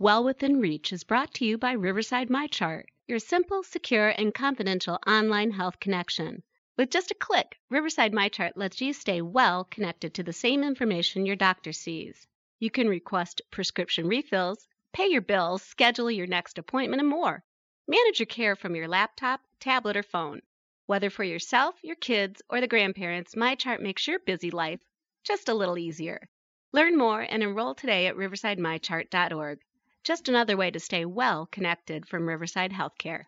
Well 0.00 0.24
Within 0.24 0.58
Reach 0.58 0.92
is 0.92 1.04
brought 1.04 1.32
to 1.34 1.44
you 1.44 1.56
by 1.56 1.70
Riverside 1.70 2.28
MyChart, 2.28 2.86
your 3.06 3.20
simple, 3.20 3.62
secure, 3.62 4.08
and 4.08 4.34
confidential 4.34 4.98
online 5.06 5.52
health 5.52 5.78
connection. 5.78 6.42
With 6.76 6.90
just 6.90 7.12
a 7.12 7.14
click, 7.14 7.60
Riverside 7.70 8.12
MyChart 8.12 8.54
lets 8.56 8.80
you 8.80 8.92
stay 8.92 9.22
well 9.22 9.62
connected 9.64 10.12
to 10.14 10.24
the 10.24 10.32
same 10.32 10.64
information 10.64 11.24
your 11.24 11.36
doctor 11.36 11.72
sees. 11.72 12.26
You 12.58 12.72
can 12.72 12.88
request 12.88 13.40
prescription 13.52 14.08
refills, 14.08 14.66
pay 14.92 15.06
your 15.06 15.20
bills, 15.20 15.62
schedule 15.62 16.10
your 16.10 16.26
next 16.26 16.58
appointment, 16.58 17.00
and 17.00 17.08
more. 17.08 17.44
Manage 17.86 18.18
your 18.18 18.26
care 18.26 18.56
from 18.56 18.74
your 18.74 18.88
laptop, 18.88 19.42
tablet, 19.60 19.96
or 19.96 20.02
phone. 20.02 20.42
Whether 20.86 21.08
for 21.08 21.22
yourself, 21.22 21.76
your 21.84 21.96
kids, 21.96 22.42
or 22.50 22.60
the 22.60 22.66
grandparents, 22.66 23.36
MyChart 23.36 23.80
makes 23.80 24.08
your 24.08 24.18
busy 24.18 24.50
life 24.50 24.80
just 25.22 25.48
a 25.48 25.54
little 25.54 25.78
easier. 25.78 26.28
Learn 26.72 26.98
more 26.98 27.20
and 27.20 27.44
enroll 27.44 27.76
today 27.76 28.08
at 28.08 28.16
riversidemychart.org. 28.16 29.60
Just 30.04 30.28
another 30.28 30.54
way 30.58 30.70
to 30.70 30.78
stay 30.78 31.06
well 31.06 31.48
connected 31.50 32.06
from 32.06 32.28
Riverside 32.28 32.72
Healthcare. 32.72 33.24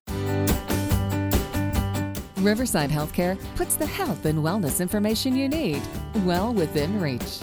Riverside 2.37 2.91
Healthcare 2.91 3.39
puts 3.57 3.77
the 3.77 3.87
health 3.87 4.27
and 4.27 4.41
wellness 4.41 4.83
information 4.83 5.35
you 5.35 5.49
need 5.49 5.81
well 6.27 6.53
within 6.53 7.01
reach. 7.01 7.41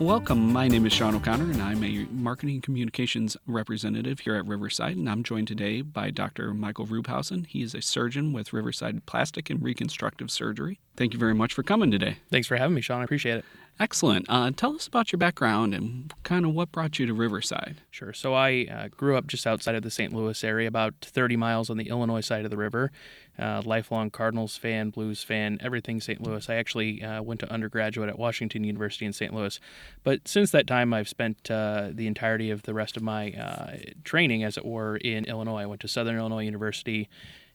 Welcome. 0.00 0.52
My 0.52 0.66
name 0.66 0.86
is 0.86 0.92
Sean 0.92 1.14
O'Connor, 1.14 1.52
and 1.52 1.62
I'm 1.62 1.84
a 1.84 2.06
marketing 2.10 2.60
communications 2.60 3.36
representative 3.46 4.20
here 4.20 4.34
at 4.34 4.46
Riverside. 4.46 4.96
And 4.96 5.08
I'm 5.08 5.22
joined 5.22 5.46
today 5.46 5.80
by 5.80 6.10
Dr. 6.10 6.52
Michael 6.52 6.86
Ruebhausen. 6.86 7.46
He 7.46 7.62
is 7.62 7.76
a 7.76 7.80
surgeon 7.80 8.32
with 8.32 8.52
Riverside 8.52 9.06
Plastic 9.06 9.50
and 9.50 9.62
Reconstructive 9.62 10.32
Surgery. 10.32 10.80
Thank 10.96 11.12
you 11.12 11.20
very 11.20 11.34
much 11.34 11.54
for 11.54 11.62
coming 11.62 11.92
today. 11.92 12.18
Thanks 12.30 12.48
for 12.48 12.56
having 12.56 12.74
me, 12.74 12.80
Sean. 12.80 13.02
I 13.02 13.04
appreciate 13.04 13.38
it. 13.38 13.44
Excellent. 13.80 14.26
Uh, 14.28 14.50
tell 14.50 14.74
us 14.74 14.88
about 14.88 15.12
your 15.12 15.18
background 15.18 15.72
and 15.72 16.12
kind 16.24 16.44
of 16.44 16.52
what 16.52 16.72
brought 16.72 16.98
you 16.98 17.06
to 17.06 17.14
Riverside. 17.14 17.80
Sure. 17.90 18.12
So 18.12 18.34
I 18.34 18.66
uh, 18.70 18.88
grew 18.88 19.16
up 19.16 19.28
just 19.28 19.46
outside 19.46 19.76
of 19.76 19.84
the 19.84 19.90
St. 19.90 20.12
Louis 20.12 20.42
area, 20.42 20.66
about 20.66 20.94
30 21.00 21.36
miles 21.36 21.70
on 21.70 21.76
the 21.76 21.88
Illinois 21.88 22.20
side 22.20 22.44
of 22.44 22.50
the 22.50 22.56
river. 22.56 22.90
Uh, 23.38 23.62
lifelong 23.64 24.10
Cardinals 24.10 24.56
fan, 24.56 24.90
Blues 24.90 25.22
fan, 25.22 25.58
everything 25.60 26.00
St. 26.00 26.20
Louis. 26.20 26.50
I 26.50 26.56
actually 26.56 27.04
uh, 27.04 27.22
went 27.22 27.38
to 27.40 27.52
undergraduate 27.52 28.08
at 28.08 28.18
Washington 28.18 28.64
University 28.64 29.06
in 29.06 29.12
St. 29.12 29.32
Louis. 29.32 29.60
But 30.02 30.26
since 30.26 30.50
that 30.50 30.66
time, 30.66 30.92
I've 30.92 31.08
spent 31.08 31.48
uh, 31.48 31.90
the 31.92 32.08
entirety 32.08 32.50
of 32.50 32.62
the 32.62 32.74
rest 32.74 32.96
of 32.96 33.04
my 33.04 33.30
uh, 33.32 33.76
training, 34.02 34.42
as 34.42 34.56
it 34.56 34.66
were, 34.66 34.96
in 34.96 35.24
Illinois. 35.26 35.62
I 35.62 35.66
went 35.66 35.80
to 35.82 35.88
Southern 35.88 36.16
Illinois 36.16 36.44
University. 36.44 37.08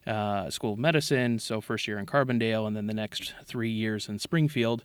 Uh, 0.06 0.50
School 0.50 0.74
of 0.74 0.80
Medicine, 0.80 1.40
so 1.40 1.62
first 1.62 1.88
year 1.88 1.98
in 1.98 2.06
Carbondale, 2.06 2.68
and 2.68 2.76
then 2.76 2.88
the 2.88 2.94
next 2.94 3.34
three 3.46 3.72
years 3.72 4.10
in 4.10 4.20
Springfield. 4.20 4.84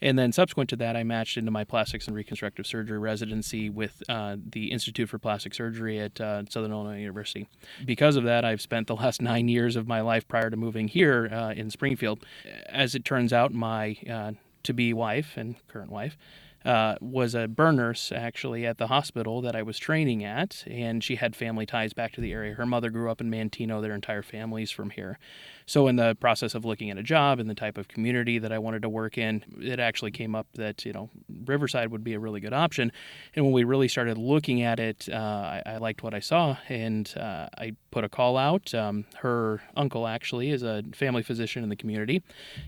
And 0.00 0.18
then 0.18 0.30
subsequent 0.32 0.70
to 0.70 0.76
that, 0.76 0.96
I 0.96 1.02
matched 1.02 1.36
into 1.36 1.50
my 1.50 1.64
plastics 1.64 2.06
and 2.06 2.14
reconstructive 2.14 2.66
surgery 2.66 2.98
residency 2.98 3.68
with 3.68 4.02
uh, 4.08 4.36
the 4.38 4.70
Institute 4.70 5.08
for 5.08 5.18
Plastic 5.18 5.54
Surgery 5.54 5.98
at 5.98 6.20
uh, 6.20 6.44
Southern 6.48 6.70
Illinois 6.70 7.00
University. 7.00 7.48
Because 7.84 8.16
of 8.16 8.24
that, 8.24 8.44
I've 8.44 8.60
spent 8.60 8.86
the 8.86 8.96
last 8.96 9.20
nine 9.32 9.48
years 9.48 9.74
of 9.74 9.88
my 9.88 10.00
life 10.00 10.28
prior 10.28 10.50
to 10.50 10.56
moving 10.56 10.88
here 10.88 11.28
uh, 11.32 11.52
in 11.52 11.70
Springfield. 11.70 12.24
As 12.66 12.94
it 12.94 13.04
turns 13.04 13.32
out, 13.32 13.52
my 13.52 13.96
uh, 14.08 14.32
to 14.62 14.72
be 14.72 14.92
wife 14.92 15.36
and 15.36 15.56
current 15.68 15.90
wife 15.90 16.16
uh, 16.64 16.96
was 17.00 17.34
a 17.34 17.46
burn 17.46 17.76
nurse 17.76 18.10
actually 18.12 18.66
at 18.66 18.78
the 18.78 18.88
hospital 18.88 19.40
that 19.42 19.54
I 19.54 19.62
was 19.62 19.78
training 19.78 20.24
at, 20.24 20.64
and 20.66 21.02
she 21.02 21.16
had 21.16 21.36
family 21.36 21.66
ties 21.66 21.92
back 21.92 22.12
to 22.12 22.20
the 22.20 22.32
area. 22.32 22.54
Her 22.54 22.66
mother 22.66 22.90
grew 22.90 23.10
up 23.10 23.20
in 23.20 23.30
Manteno, 23.30 23.80
their 23.80 23.94
entire 23.94 24.22
family's 24.22 24.70
from 24.70 24.90
here. 24.90 25.18
So, 25.66 25.86
in 25.86 25.96
the 25.96 26.16
process 26.18 26.54
of 26.54 26.64
looking 26.64 26.90
at 26.90 26.98
a 26.98 27.02
job 27.02 27.38
and 27.38 27.48
the 27.48 27.54
type 27.54 27.78
of 27.78 27.88
community 27.88 28.38
that 28.38 28.52
I 28.52 28.58
wanted 28.58 28.82
to 28.82 28.88
work 28.88 29.18
in, 29.18 29.44
it 29.60 29.78
actually 29.78 30.10
came 30.10 30.34
up 30.34 30.46
that, 30.54 30.84
you 30.84 30.92
know, 30.92 31.10
Riverside 31.44 31.90
would 31.90 32.02
be 32.02 32.14
a 32.14 32.18
really 32.18 32.40
good 32.40 32.54
option. 32.54 32.90
And 33.34 33.44
when 33.44 33.52
we 33.52 33.64
really 33.64 33.88
started 33.88 34.16
looking 34.16 34.62
at 34.62 34.80
it, 34.80 35.08
uh, 35.12 35.16
I, 35.16 35.62
I, 35.66 35.76
liked 35.76 36.02
what 36.02 36.14
I 36.14 36.20
saw, 36.20 36.56
and 36.68 37.12
uh, 37.16 37.48
I 37.56 37.76
put 37.90 38.02
a 38.02 38.08
call 38.08 38.36
out. 38.36 38.74
Um, 38.74 39.04
her 39.18 39.62
uncle 39.76 40.06
actually 40.06 40.50
is 40.50 40.62
a 40.62 40.82
family 40.94 41.22
physician 41.22 41.62
in 41.62 41.68
the 41.68 41.76
community, 41.76 42.22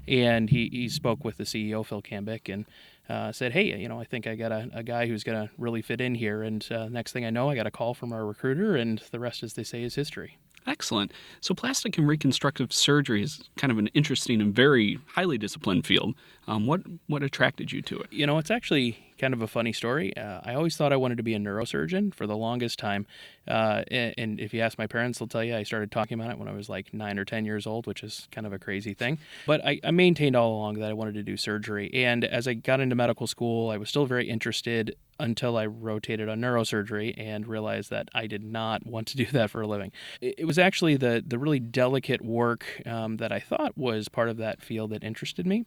and 0.07 0.51
he, 0.51 0.69
he 0.71 0.89
spoke 0.89 1.25
with 1.25 1.39
the 1.39 1.45
CEO, 1.45 1.85
Phil 1.85 2.03
Kambic, 2.03 2.53
and 2.53 2.67
uh, 3.11 3.33
said, 3.33 3.53
"Hey, 3.53 3.77
you 3.77 3.89
know, 3.89 4.01
I 4.01 4.05
think 4.05 4.27
I 4.27 4.35
got 4.35 4.53
a, 4.53 4.71
a 4.73 4.83
guy 4.83 5.07
who's 5.07 5.25
going 5.25 5.47
to 5.47 5.53
really 5.59 5.83
fit 5.83 6.01
in 6.01 6.15
here." 6.15 6.43
And 6.43 6.67
uh, 6.71 6.89
next 6.89 7.13
thing 7.13 7.25
I 7.25 7.31
know, 7.31 7.51
I 7.51 7.55
got 7.55 7.67
a 7.67 7.71
call 7.71 7.95
from 7.95 8.13
our 8.13 8.25
recruiter, 8.25 8.77
and 8.77 9.03
the 9.11 9.19
rest, 9.19 9.43
as 9.43 9.55
they 9.55 9.65
say, 9.65 9.83
is 9.83 9.95
history. 9.95 10.39
Excellent. 10.67 11.13
So, 11.41 11.55
plastic 11.55 11.97
and 11.99 12.07
reconstructive 12.07 12.73
surgery 12.73 13.23
is 13.23 13.43
kind 13.57 13.71
of 13.71 13.79
an 13.79 13.89
interesting 13.89 14.41
and 14.41 14.55
very 14.55 14.99
highly 15.07 15.39
disciplined 15.39 15.87
field. 15.87 16.15
Um, 16.47 16.67
what 16.67 16.83
what 17.07 17.23
attracted 17.23 17.73
you 17.73 17.83
to 17.83 17.99
it? 17.99 18.13
You 18.13 18.27
know, 18.27 18.39
it's 18.39 18.51
actually 18.51 18.99
kind 19.21 19.35
of 19.35 19.43
a 19.43 19.47
funny 19.47 19.73
story. 19.73 20.17
Uh, 20.17 20.41
I 20.43 20.55
always 20.55 20.77
thought 20.77 20.93
I 20.93 20.97
wanted 20.97 21.19
to 21.19 21.23
be 21.23 21.35
a 21.35 21.39
neurosurgeon 21.39 22.15
for 22.15 22.27
the 22.27 22.37
longest 22.37 22.79
time. 22.79 23.07
Uh, 23.47 23.85
and, 23.91 24.15
and, 24.17 24.41
if 24.41 24.55
you 24.55 24.61
ask 24.61 24.79
my 24.79 24.87
parents, 24.87 25.19
they'll 25.19 25.29
tell 25.29 25.45
you 25.45 25.57
I 25.57 25.65
started 25.65 25.91
talking 25.91 26.19
about 26.19 26.33
it 26.33 26.39
when 26.39 26.49
I 26.49 26.53
was 26.53 26.69
like 26.69 26.95
nine 26.95 27.19
or 27.19 27.25
10 27.25 27.45
years 27.45 27.67
old, 27.67 27.87
which 27.87 28.03
is 28.03 28.29
kind 28.31 28.47
of 28.47 28.53
a 28.53 28.59
crazy 28.59 28.95
thing. 28.95 29.19
But 29.47 29.65
I, 29.65 29.81
I 29.85 29.91
maintained 29.91 30.37
all 30.37 30.53
along 30.53 30.75
that 30.79 30.89
I 30.89 30.93
wanted 30.93 31.15
to 31.15 31.23
do 31.23 31.37
surgery. 31.37 31.91
And 31.93 32.25
as 32.25 32.49
I 32.49 32.55
got 32.55 32.81
into 32.81 32.95
medical 32.95 33.27
school, 33.27 33.71
I 33.71 33.77
was 33.77 33.89
still 33.89 34.07
very 34.07 34.29
interested 34.29 34.97
until 35.21 35.57
I 35.57 35.67
rotated 35.67 36.29
on 36.29 36.41
neurosurgery 36.41 37.15
and 37.17 37.47
realized 37.47 37.91
that 37.91 38.09
I 38.15 38.27
did 38.27 38.43
not 38.43 38.87
want 38.87 39.09
to 39.09 39.17
do 39.17 39.27
that 39.27 39.51
for 39.51 39.61
a 39.61 39.67
living. 39.67 39.93
It, 40.21 40.47
was 40.47 40.59
actually 40.59 40.97
the, 40.97 41.23
the 41.25 41.39
really 41.39 41.61
delicate 41.61 42.25
work 42.25 42.65
um, 42.87 43.19
that 43.19 43.31
I 43.31 43.39
thought 43.39 43.77
was 43.77 44.09
part 44.09 44.29
of 44.29 44.39
that 44.39 44.63
field 44.63 44.91
that 44.91 45.05
interested 45.05 45.47
me. 45.47 45.67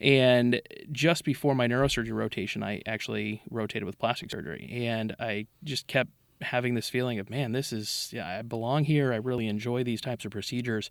And 0.00 0.60
just 0.90 1.24
before 1.24 1.54
my 1.54 1.68
neurosurgery 1.68 2.12
rotation, 2.12 2.62
I 2.62 2.82
actually 2.94 3.42
rotated 3.50 3.84
with 3.84 3.98
plastic 3.98 4.30
surgery. 4.30 4.70
And 4.72 5.14
I 5.18 5.46
just 5.64 5.86
kept 5.86 6.10
having 6.40 6.74
this 6.74 6.88
feeling 6.88 7.18
of, 7.18 7.28
man, 7.28 7.52
this 7.52 7.72
is, 7.72 8.10
yeah, 8.12 8.38
I 8.38 8.42
belong 8.42 8.84
here. 8.84 9.12
I 9.12 9.16
really 9.16 9.48
enjoy 9.48 9.82
these 9.82 10.00
types 10.00 10.24
of 10.24 10.30
procedures. 10.30 10.90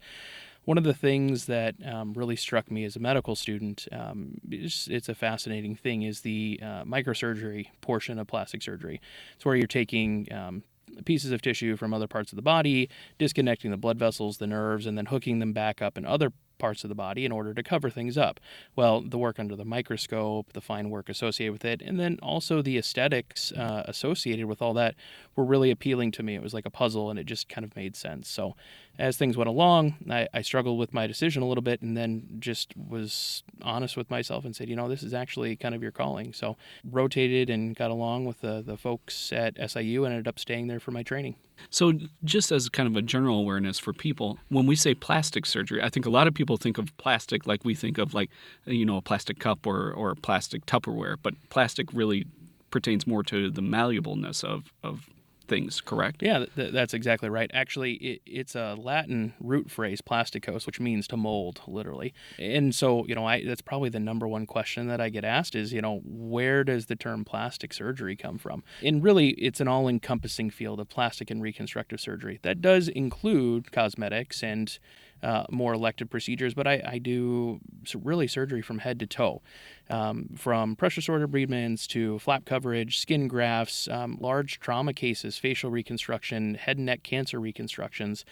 One 0.65 0.77
of 0.77 0.83
the 0.83 0.93
things 0.93 1.45
that 1.47 1.75
um, 1.85 2.13
really 2.13 2.35
struck 2.35 2.71
me 2.71 2.85
as 2.85 2.95
a 2.95 2.99
medical 2.99 3.35
student, 3.35 3.87
um, 3.91 4.35
it's, 4.49 4.87
it's, 4.87 5.09
a 5.09 5.15
fascinating 5.15 5.75
thing, 5.75 6.03
is 6.03 6.21
the 6.21 6.59
uh, 6.61 6.83
microsurgery 6.83 7.67
portion 7.81 8.19
of 8.19 8.27
plastic 8.27 8.61
surgery. 8.61 9.01
It's 9.35 9.45
where 9.45 9.55
you're 9.55 9.67
taking 9.67 10.31
um, 10.31 10.63
pieces 11.05 11.31
of 11.31 11.41
tissue 11.41 11.75
from 11.75 11.93
other 11.93 12.07
parts 12.07 12.31
of 12.31 12.37
the 12.37 12.41
body, 12.41 12.89
disconnecting 13.17 13.71
the 13.71 13.77
blood 13.77 13.99
vessels, 13.99 14.37
the 14.37 14.47
nerves, 14.47 14.85
and 14.85 14.97
then 14.97 15.07
hooking 15.07 15.39
them 15.39 15.53
back 15.53 15.81
up 15.81 15.97
in 15.97 16.05
other 16.05 16.31
parts 16.63 16.85
of 16.85 16.87
the 16.87 16.95
body 16.95 17.25
in 17.25 17.31
order 17.33 17.53
to 17.53 17.61
cover 17.61 17.89
things 17.89 18.17
up. 18.17 18.39
Well, 18.73 19.01
the 19.01 19.17
work 19.17 19.37
under 19.37 19.53
the 19.53 19.65
microscope, 19.65 20.53
the 20.53 20.61
fine 20.61 20.89
work 20.89 21.09
associated 21.09 21.51
with 21.51 21.65
it, 21.65 21.81
and 21.81 21.99
then 21.99 22.17
also 22.21 22.61
the 22.61 22.77
aesthetics 22.77 23.51
uh, 23.51 23.83
associated 23.85 24.45
with 24.45 24.61
all 24.61 24.73
that 24.75 24.95
were 25.35 25.43
really 25.43 25.71
appealing 25.71 26.11
to 26.13 26.23
me. 26.23 26.35
It 26.35 26.41
was 26.41 26.53
like 26.53 26.65
a 26.65 26.69
puzzle 26.69 27.09
and 27.09 27.19
it 27.19 27.25
just 27.25 27.49
kind 27.49 27.65
of 27.65 27.75
made 27.75 27.97
sense. 27.97 28.29
So 28.29 28.55
as 28.99 29.17
things 29.17 29.35
went 29.35 29.47
along, 29.47 29.95
I, 30.09 30.27
I, 30.33 30.41
struggled 30.41 30.77
with 30.77 30.93
my 30.93 31.07
decision 31.07 31.41
a 31.41 31.47
little 31.47 31.63
bit 31.63 31.81
and 31.81 31.97
then 31.97 32.27
just 32.39 32.73
was 32.77 33.43
honest 33.63 33.97
with 33.97 34.09
myself 34.11 34.45
and 34.45 34.55
said, 34.55 34.69
you 34.69 34.75
know, 34.75 34.87
this 34.87 35.01
is 35.01 35.13
actually 35.13 35.55
kind 35.55 35.73
of 35.73 35.81
your 35.81 35.91
calling. 35.91 36.31
So 36.31 36.57
rotated 36.83 37.49
and 37.49 37.75
got 37.75 37.89
along 37.89 38.25
with 38.25 38.41
the, 38.41 38.61
the 38.65 38.77
folks 38.77 39.33
at 39.33 39.57
SIU 39.71 40.05
and 40.05 40.13
ended 40.13 40.27
up 40.27 40.37
staying 40.37 40.67
there 40.67 40.79
for 40.79 40.91
my 40.91 41.01
training. 41.01 41.35
So, 41.69 41.93
just 42.23 42.51
as 42.51 42.67
kind 42.67 42.87
of 42.87 42.95
a 42.95 43.01
general 43.01 43.39
awareness 43.39 43.79
for 43.79 43.93
people, 43.93 44.37
when 44.49 44.65
we 44.65 44.75
say 44.75 44.93
plastic 44.95 45.45
surgery, 45.45 45.81
I 45.81 45.89
think 45.89 46.05
a 46.05 46.09
lot 46.09 46.27
of 46.27 46.33
people 46.33 46.57
think 46.57 46.77
of 46.77 46.95
plastic 46.97 47.47
like 47.47 47.63
we 47.63 47.75
think 47.75 47.97
of 47.97 48.13
like, 48.13 48.29
you 48.65 48.85
know, 48.85 48.97
a 48.97 49.01
plastic 49.01 49.39
cup 49.39 49.65
or, 49.65 49.91
or 49.91 50.15
plastic 50.15 50.65
Tupperware, 50.65 51.17
but 51.21 51.35
plastic 51.49 51.93
really 51.93 52.25
pertains 52.69 53.05
more 53.05 53.23
to 53.23 53.51
the 53.51 53.61
malleableness 53.61 54.43
of, 54.43 54.73
of 54.83 55.09
things, 55.53 55.81
correct? 55.81 56.23
Yeah, 56.23 56.45
th- 56.55 56.73
that's 56.73 56.93
exactly 56.93 57.29
right. 57.29 57.49
Actually, 57.53 57.93
it, 57.93 58.21
it's 58.25 58.55
a 58.55 58.75
Latin 58.77 59.33
root 59.39 59.69
phrase, 59.69 60.01
plasticos, 60.01 60.65
which 60.65 60.79
means 60.79 61.07
to 61.07 61.17
mold, 61.17 61.61
literally. 61.67 62.13
And 62.39 62.73
so, 62.73 63.05
you 63.05 63.13
know, 63.13 63.25
I, 63.25 63.45
that's 63.45 63.61
probably 63.61 63.89
the 63.89 63.99
number 63.99 64.27
one 64.27 64.45
question 64.45 64.87
that 64.87 64.99
I 64.99 65.09
get 65.09 65.23
asked 65.23 65.55
is, 65.55 65.71
you 65.71 65.81
know, 65.81 66.01
where 66.03 66.63
does 66.63 66.87
the 66.87 66.95
term 66.95 67.23
plastic 67.23 67.73
surgery 67.73 68.15
come 68.15 68.37
from? 68.37 68.63
And 68.81 69.03
really, 69.03 69.29
it's 69.31 69.59
an 69.59 69.67
all 69.67 69.87
encompassing 69.87 70.49
field 70.49 70.79
of 70.79 70.89
plastic 70.89 71.29
and 71.29 71.41
reconstructive 71.41 71.99
surgery 71.99 72.39
that 72.41 72.61
does 72.61 72.87
include 72.87 73.71
cosmetics 73.71 74.41
and 74.41 74.79
uh, 75.23 75.45
more 75.49 75.73
elective 75.73 76.09
procedures, 76.09 76.53
but 76.53 76.67
I, 76.67 76.81
I, 76.85 76.97
do 76.97 77.59
really 77.95 78.27
surgery 78.27 78.61
from 78.61 78.79
head 78.79 78.99
to 78.99 79.07
toe, 79.07 79.41
um, 79.89 80.29
from 80.35 80.75
pressure 80.75 81.01
sore 81.01 81.19
debridements 81.19 81.87
to 81.87 82.19
flap 82.19 82.45
coverage, 82.45 82.99
skin 82.99 83.27
grafts, 83.27 83.87
um, 83.87 84.17
large 84.19 84.59
trauma 84.59 84.93
cases, 84.93 85.37
facial 85.37 85.71
reconstruction, 85.71 86.55
head 86.55 86.77
and 86.77 86.85
neck 86.85 87.03
cancer 87.03 87.39
reconstructions. 87.39 88.25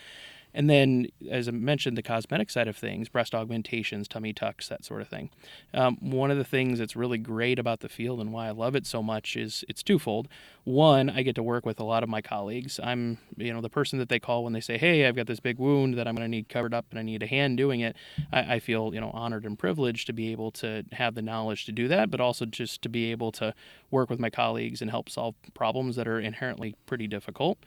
And 0.54 0.70
then, 0.70 1.08
as 1.30 1.48
I 1.48 1.52
mentioned, 1.52 1.98
the 1.98 2.04
cosmetic 2.04 2.50
side 2.50 2.68
of 2.68 2.76
things, 2.76 3.10
breast 3.10 3.34
augmentations, 3.34 4.08
tummy 4.08 4.34
tucks, 4.34 4.68
that 4.68 4.84
sort 4.84 5.02
of 5.02 5.08
thing. 5.08 5.30
Um, 5.74 5.98
one 6.02 6.30
of 6.32 6.38
the 6.38 6.44
things 6.44 6.80
that's 6.80 6.96
really 6.96 7.18
great 7.18 7.58
about 7.58 7.80
the 7.80 7.90
field 7.90 8.20
and 8.20 8.34
why 8.34 8.48
I 8.48 8.52
love 8.52 8.76
it 8.76 8.86
so 8.86 9.02
much 9.02 9.36
is 9.36 9.64
it's 9.70 9.84
twofold. 9.84 10.28
One, 10.64 11.10
I 11.10 11.24
get 11.24 11.36
to 11.36 11.44
work 11.44 11.66
with 11.66 11.80
a 11.80 11.84
lot 11.84 12.04
of 12.04 12.10
my 12.10 12.22
colleagues. 12.22 12.80
I'm, 12.84 13.18
you 13.38 13.54
know, 13.54 13.62
the 13.62 13.70
person 13.70 13.98
that 14.00 14.10
they 14.10 14.20
call 14.20 14.44
when 14.44 14.54
they 14.54 14.62
say, 14.62 14.78
"Hey, 14.78 15.08
I've 15.08 15.16
got 15.16 15.28
this 15.28 15.40
big 15.40 15.58
wound 15.58 15.96
that 15.98 16.08
I'm 16.08 16.16
going 16.16 16.26
to 16.26 16.30
need 16.30 16.50
covered 16.50 16.74
up 16.74 16.86
and 16.92 17.00
I 17.00 17.04
need 17.04 17.24
a 17.24 17.28
hand 17.28 17.58
doing 17.58 17.80
it." 17.80 17.96
I, 18.32 18.56
I 18.56 18.60
feel, 18.60 18.94
you 18.94 19.02
know, 19.02 19.12
honored 19.14 19.46
and 19.46 19.58
privileged 19.58 20.08
to 20.08 20.14
be 20.14 20.32
able 20.32 20.52
to 20.52 20.84
have 20.92 21.16
the 21.16 21.22
knowledge 21.22 21.66
to 21.66 21.72
do 21.72 21.88
that, 21.88 22.12
but 22.12 22.20
also 22.20 22.46
just 22.46 22.82
to 22.84 22.90
be 22.90 23.12
able 23.12 23.32
to 23.34 23.54
work 23.90 24.10
with 24.10 24.20
my 24.20 24.30
colleagues 24.30 24.82
and 24.82 24.92
help 24.92 25.10
solve 25.10 25.36
problems 25.54 25.96
that 25.96 26.08
are 26.08 26.20
inherently 26.20 26.76
pretty 26.86 27.08
difficult. 27.08 27.58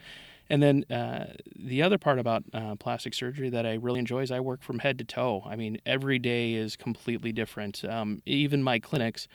And 0.51 0.63
then 0.63 0.85
uh, 0.91 1.33
the 1.57 1.83
other 1.83 1.97
part 1.97 2.19
about 2.19 2.45
uh, 2.53 2.75
plastic 2.77 3.15
surgery 3.15 3.49
that 3.51 3.65
I 3.65 3.75
really 3.75 3.99
enjoy 3.99 4.21
is 4.21 4.31
I 4.31 4.41
work 4.41 4.63
from 4.63 4.81
head 4.81 4.99
to 4.99 5.05
toe. 5.05 5.43
I 5.47 5.57
mean, 5.57 5.79
every 5.87 6.19
day 6.19 6.53
is 6.53 6.77
completely 6.77 7.33
different. 7.33 7.85
Um, 7.85 8.21
even 8.27 8.63
my 8.63 8.79
clinics, 8.79 9.27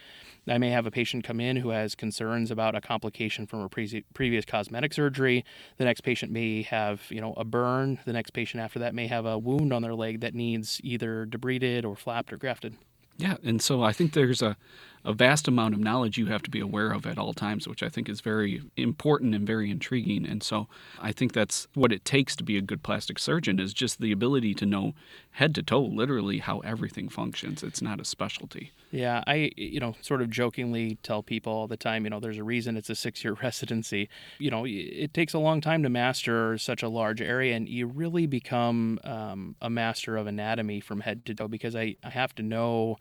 I 0.48 0.60
may 0.60 0.70
have 0.70 0.86
a 0.86 0.92
patient 0.92 1.24
come 1.24 1.40
in 1.40 1.58
who 1.58 1.70
has 1.70 1.96
concerns 1.96 2.52
about 2.52 2.76
a 2.76 2.82
complication 2.82 3.48
from 3.48 3.62
a 3.62 3.70
pre- 3.70 4.06
previous 4.14 4.46
cosmetic 4.46 4.94
surgery. 4.94 5.44
The 5.78 5.86
next 5.86 6.02
patient 6.02 6.32
may 6.32 6.62
have, 6.64 7.02
you 7.10 7.22
know, 7.22 7.34
a 7.38 7.44
burn. 7.44 8.00
The 8.06 8.14
next 8.14 8.32
patient 8.32 8.62
after 8.62 8.80
that 8.80 8.94
may 8.94 9.08
have 9.08 9.26
a 9.26 9.38
wound 9.38 9.74
on 9.74 9.82
their 9.82 9.96
leg 9.96 10.22
that 10.22 10.36
needs 10.36 10.80
either 10.84 11.26
debrided 11.26 11.86
or 11.86 11.96
flapped 11.96 12.32
or 12.32 12.38
grafted. 12.38 12.76
Yeah, 13.18 13.36
and 13.44 13.62
so 13.62 13.84
I 13.84 13.92
think 13.92 14.14
there's 14.14 14.42
a, 14.42 14.56
a 15.06 15.14
vast 15.14 15.48
amount 15.48 15.74
of 15.74 15.80
knowledge 15.80 16.18
you 16.18 16.28
have 16.28 16.44
to 16.44 16.50
be 16.50 16.60
aware 16.60 16.92
of 16.92 17.06
at 17.06 17.18
all 17.18 17.34
times, 17.34 17.68
which 17.68 17.84
I 17.84 17.90
think 17.90 18.10
is 18.10 18.22
very 18.22 18.62
important 18.76 19.34
and 19.34 19.46
very 19.46 19.72
intriguing. 19.72 20.26
And 20.26 20.44
so 20.44 20.68
I 21.02 21.12
think 21.12 21.34
that's 21.34 21.68
what 21.74 21.92
it 21.92 22.06
takes 22.06 22.36
to 22.38 22.44
be 22.44 22.58
a 22.58 22.62
good 22.62 22.84
plastic 22.84 23.20
surgeon 23.20 23.60
is 23.60 23.74
just 23.74 24.00
the 24.00 24.12
ability 24.12 24.54
to 24.56 24.66
know 24.66 24.94
head 25.32 25.56
to 25.56 25.64
toe, 25.64 25.82
literally 25.82 26.40
how 26.40 26.60
everything 26.60 27.08
functions. 27.08 27.64
It's 27.64 27.82
not 27.82 28.00
a 28.00 28.06
specialty. 28.06 28.72
Yeah, 28.92 29.24
I 29.28 29.52
you 29.56 29.80
know 29.80 29.96
sort 30.02 30.22
of 30.22 30.30
jokingly 30.30 30.98
tell 31.04 31.22
people 31.22 31.54
all 31.54 31.68
the 31.68 31.78
time, 31.78 32.04
you 32.04 32.10
know, 32.10 32.20
there's 32.20 32.38
a 32.38 32.44
reason 32.44 32.76
it's 32.76 32.90
a 32.90 32.96
six-year 32.96 33.34
residency. 33.44 34.10
You 34.40 34.52
know, 34.52 34.66
it 34.66 35.14
takes 35.14 35.34
a 35.34 35.40
long 35.40 35.62
time 35.62 35.84
to 35.84 35.90
master 35.90 36.58
such 36.58 36.84
a 36.84 36.90
large 36.90 37.22
area, 37.22 37.56
and 37.56 37.70
you 37.70 37.86
really 37.88 38.26
become 38.26 39.00
um, 39.04 39.56
a 39.62 39.70
master 39.70 40.18
of 40.18 40.28
anatomy 40.28 40.80
from 40.80 41.02
head 41.02 41.26
to 41.26 41.36
toe 41.36 41.48
because 41.48 41.76
I, 41.76 41.96
I 42.04 42.10
have 42.10 42.34
to 42.36 42.44
know 42.44 42.98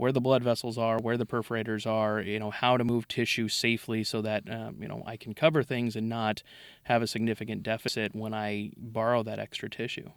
where 0.00 0.12
the 0.12 0.20
blood 0.20 0.42
vessels 0.42 0.78
are, 0.78 0.98
where 0.98 1.18
the 1.18 1.26
perforators 1.26 1.86
are, 1.86 2.22
you 2.22 2.38
know, 2.38 2.50
how 2.50 2.78
to 2.78 2.84
move 2.84 3.06
tissue 3.06 3.48
safely 3.48 4.02
so 4.02 4.22
that, 4.22 4.50
um, 4.50 4.74
you 4.80 4.88
know, 4.88 5.02
I 5.04 5.18
can 5.18 5.34
cover 5.34 5.62
things 5.62 5.94
and 5.94 6.08
not 6.08 6.42
have 6.84 7.02
a 7.02 7.06
significant 7.06 7.62
deficit 7.62 8.14
when 8.14 8.32
I 8.32 8.70
borrow 8.78 9.22
that 9.22 9.38
extra 9.38 9.68
tissue. 9.68 10.08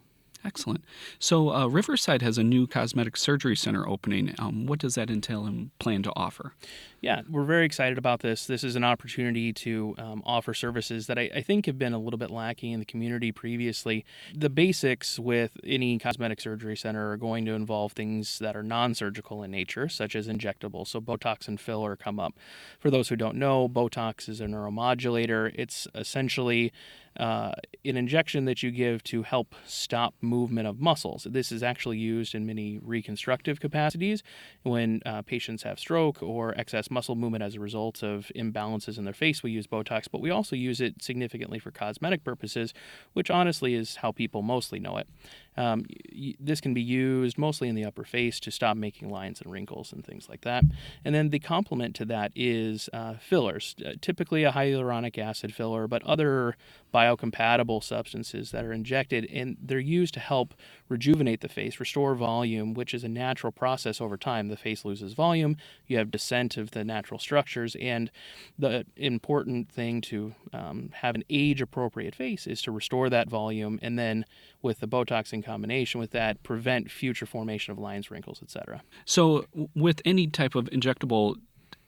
Excellent. 0.44 0.84
So, 1.18 1.50
uh, 1.50 1.66
Riverside 1.68 2.20
has 2.20 2.36
a 2.36 2.44
new 2.44 2.66
cosmetic 2.66 3.16
surgery 3.16 3.56
center 3.56 3.88
opening. 3.88 4.34
Um, 4.38 4.66
what 4.66 4.78
does 4.78 4.94
that 4.94 5.08
entail 5.08 5.46
and 5.46 5.76
plan 5.78 6.02
to 6.02 6.12
offer? 6.14 6.52
Yeah, 7.00 7.22
we're 7.30 7.44
very 7.44 7.64
excited 7.64 7.96
about 7.96 8.20
this. 8.20 8.46
This 8.46 8.62
is 8.62 8.76
an 8.76 8.84
opportunity 8.84 9.54
to 9.54 9.94
um, 9.96 10.22
offer 10.26 10.52
services 10.52 11.06
that 11.06 11.18
I, 11.18 11.30
I, 11.34 11.42
think 11.42 11.64
have 11.64 11.78
been 11.78 11.94
a 11.94 11.98
little 11.98 12.18
bit 12.18 12.30
lacking 12.30 12.72
in 12.72 12.78
the 12.78 12.86
community 12.86 13.32
previously. 13.32 14.04
The 14.34 14.50
basics 14.50 15.18
with 15.18 15.56
any 15.64 15.98
cosmetic 15.98 16.40
surgery 16.40 16.76
center 16.76 17.12
are 17.12 17.16
going 17.16 17.46
to 17.46 17.52
involve 17.52 17.92
things 17.92 18.38
that 18.38 18.54
are 18.54 18.62
non 18.62 18.94
surgical 18.94 19.42
in 19.42 19.50
nature, 19.50 19.88
such 19.88 20.14
as 20.14 20.28
injectables. 20.28 20.88
So, 20.88 21.00
Botox 21.00 21.48
and 21.48 21.58
filler 21.58 21.96
come 21.96 22.20
up. 22.20 22.34
For 22.78 22.90
those 22.90 23.08
who 23.08 23.16
don't 23.16 23.36
know, 23.36 23.66
Botox 23.66 24.28
is 24.28 24.42
a 24.42 24.44
neuromodulator, 24.44 25.52
it's 25.54 25.88
essentially 25.94 26.70
uh, 27.18 27.52
an 27.84 27.96
injection 27.96 28.44
that 28.46 28.62
you 28.62 28.70
give 28.70 29.02
to 29.04 29.22
help 29.22 29.54
stop 29.64 30.14
movement 30.20 30.66
of 30.66 30.80
muscles. 30.80 31.26
This 31.30 31.52
is 31.52 31.62
actually 31.62 31.98
used 31.98 32.34
in 32.34 32.46
many 32.46 32.78
reconstructive 32.82 33.60
capacities 33.60 34.22
when 34.62 35.00
uh, 35.06 35.22
patients 35.22 35.62
have 35.62 35.78
stroke 35.78 36.22
or 36.22 36.58
excess 36.58 36.90
muscle 36.90 37.14
movement 37.14 37.44
as 37.44 37.54
a 37.54 37.60
result 37.60 38.02
of 38.02 38.30
imbalances 38.34 38.98
in 38.98 39.04
their 39.04 39.14
face. 39.14 39.42
We 39.42 39.50
use 39.50 39.66
Botox, 39.66 40.06
but 40.10 40.20
we 40.20 40.30
also 40.30 40.56
use 40.56 40.80
it 40.80 41.02
significantly 41.02 41.58
for 41.58 41.70
cosmetic 41.70 42.24
purposes, 42.24 42.74
which 43.12 43.30
honestly 43.30 43.74
is 43.74 43.96
how 43.96 44.12
people 44.12 44.42
mostly 44.42 44.80
know 44.80 44.96
it. 44.96 45.08
Um, 45.56 45.84
y- 46.12 46.34
this 46.40 46.60
can 46.60 46.74
be 46.74 46.82
used 46.82 47.38
mostly 47.38 47.68
in 47.68 47.74
the 47.74 47.84
upper 47.84 48.04
face 48.04 48.40
to 48.40 48.50
stop 48.50 48.76
making 48.76 49.08
lines 49.10 49.40
and 49.40 49.50
wrinkles 49.50 49.92
and 49.92 50.04
things 50.04 50.28
like 50.28 50.42
that. 50.42 50.64
And 51.04 51.14
then 51.14 51.30
the 51.30 51.38
complement 51.38 51.94
to 51.96 52.04
that 52.06 52.32
is 52.34 52.88
uh, 52.92 53.14
fillers, 53.14 53.76
uh, 53.84 53.92
typically 54.00 54.44
a 54.44 54.52
hyaluronic 54.52 55.18
acid 55.18 55.54
filler, 55.54 55.86
but 55.86 56.02
other 56.04 56.56
biocompatible 56.92 57.82
substances 57.82 58.52
that 58.52 58.64
are 58.64 58.72
injected, 58.72 59.28
and 59.32 59.56
they're 59.60 59.78
used 59.78 60.14
to 60.14 60.20
help 60.20 60.54
rejuvenate 60.88 61.40
the 61.40 61.48
face, 61.48 61.80
restore 61.80 62.14
volume, 62.14 62.72
which 62.72 62.94
is 62.94 63.02
a 63.02 63.08
natural 63.08 63.50
process 63.50 64.00
over 64.00 64.16
time. 64.16 64.48
The 64.48 64.56
face 64.56 64.84
loses 64.84 65.12
volume, 65.12 65.56
you 65.86 65.98
have 65.98 66.10
descent 66.10 66.56
of 66.56 66.70
the 66.70 66.84
natural 66.84 67.18
structures, 67.18 67.76
and 67.80 68.10
the 68.58 68.86
important 68.96 69.70
thing 69.70 70.00
to 70.02 70.34
um, 70.52 70.90
have 70.94 71.16
an 71.16 71.24
age 71.28 71.60
appropriate 71.60 72.14
face 72.14 72.46
is 72.46 72.62
to 72.62 72.70
restore 72.70 73.10
that 73.10 73.28
volume 73.28 73.78
and 73.82 73.98
then 73.98 74.24
with 74.62 74.80
the 74.80 74.88
Botox 74.88 75.32
in 75.32 75.42
combination 75.44 76.00
with 76.00 76.10
that, 76.12 76.42
prevent 76.42 76.90
future 76.90 77.26
formation 77.26 77.72
of 77.72 77.78
lines, 77.78 78.10
wrinkles, 78.10 78.40
etc. 78.42 78.82
So, 79.04 79.46
with 79.74 80.00
any 80.04 80.26
type 80.26 80.54
of 80.54 80.66
injectable, 80.66 81.36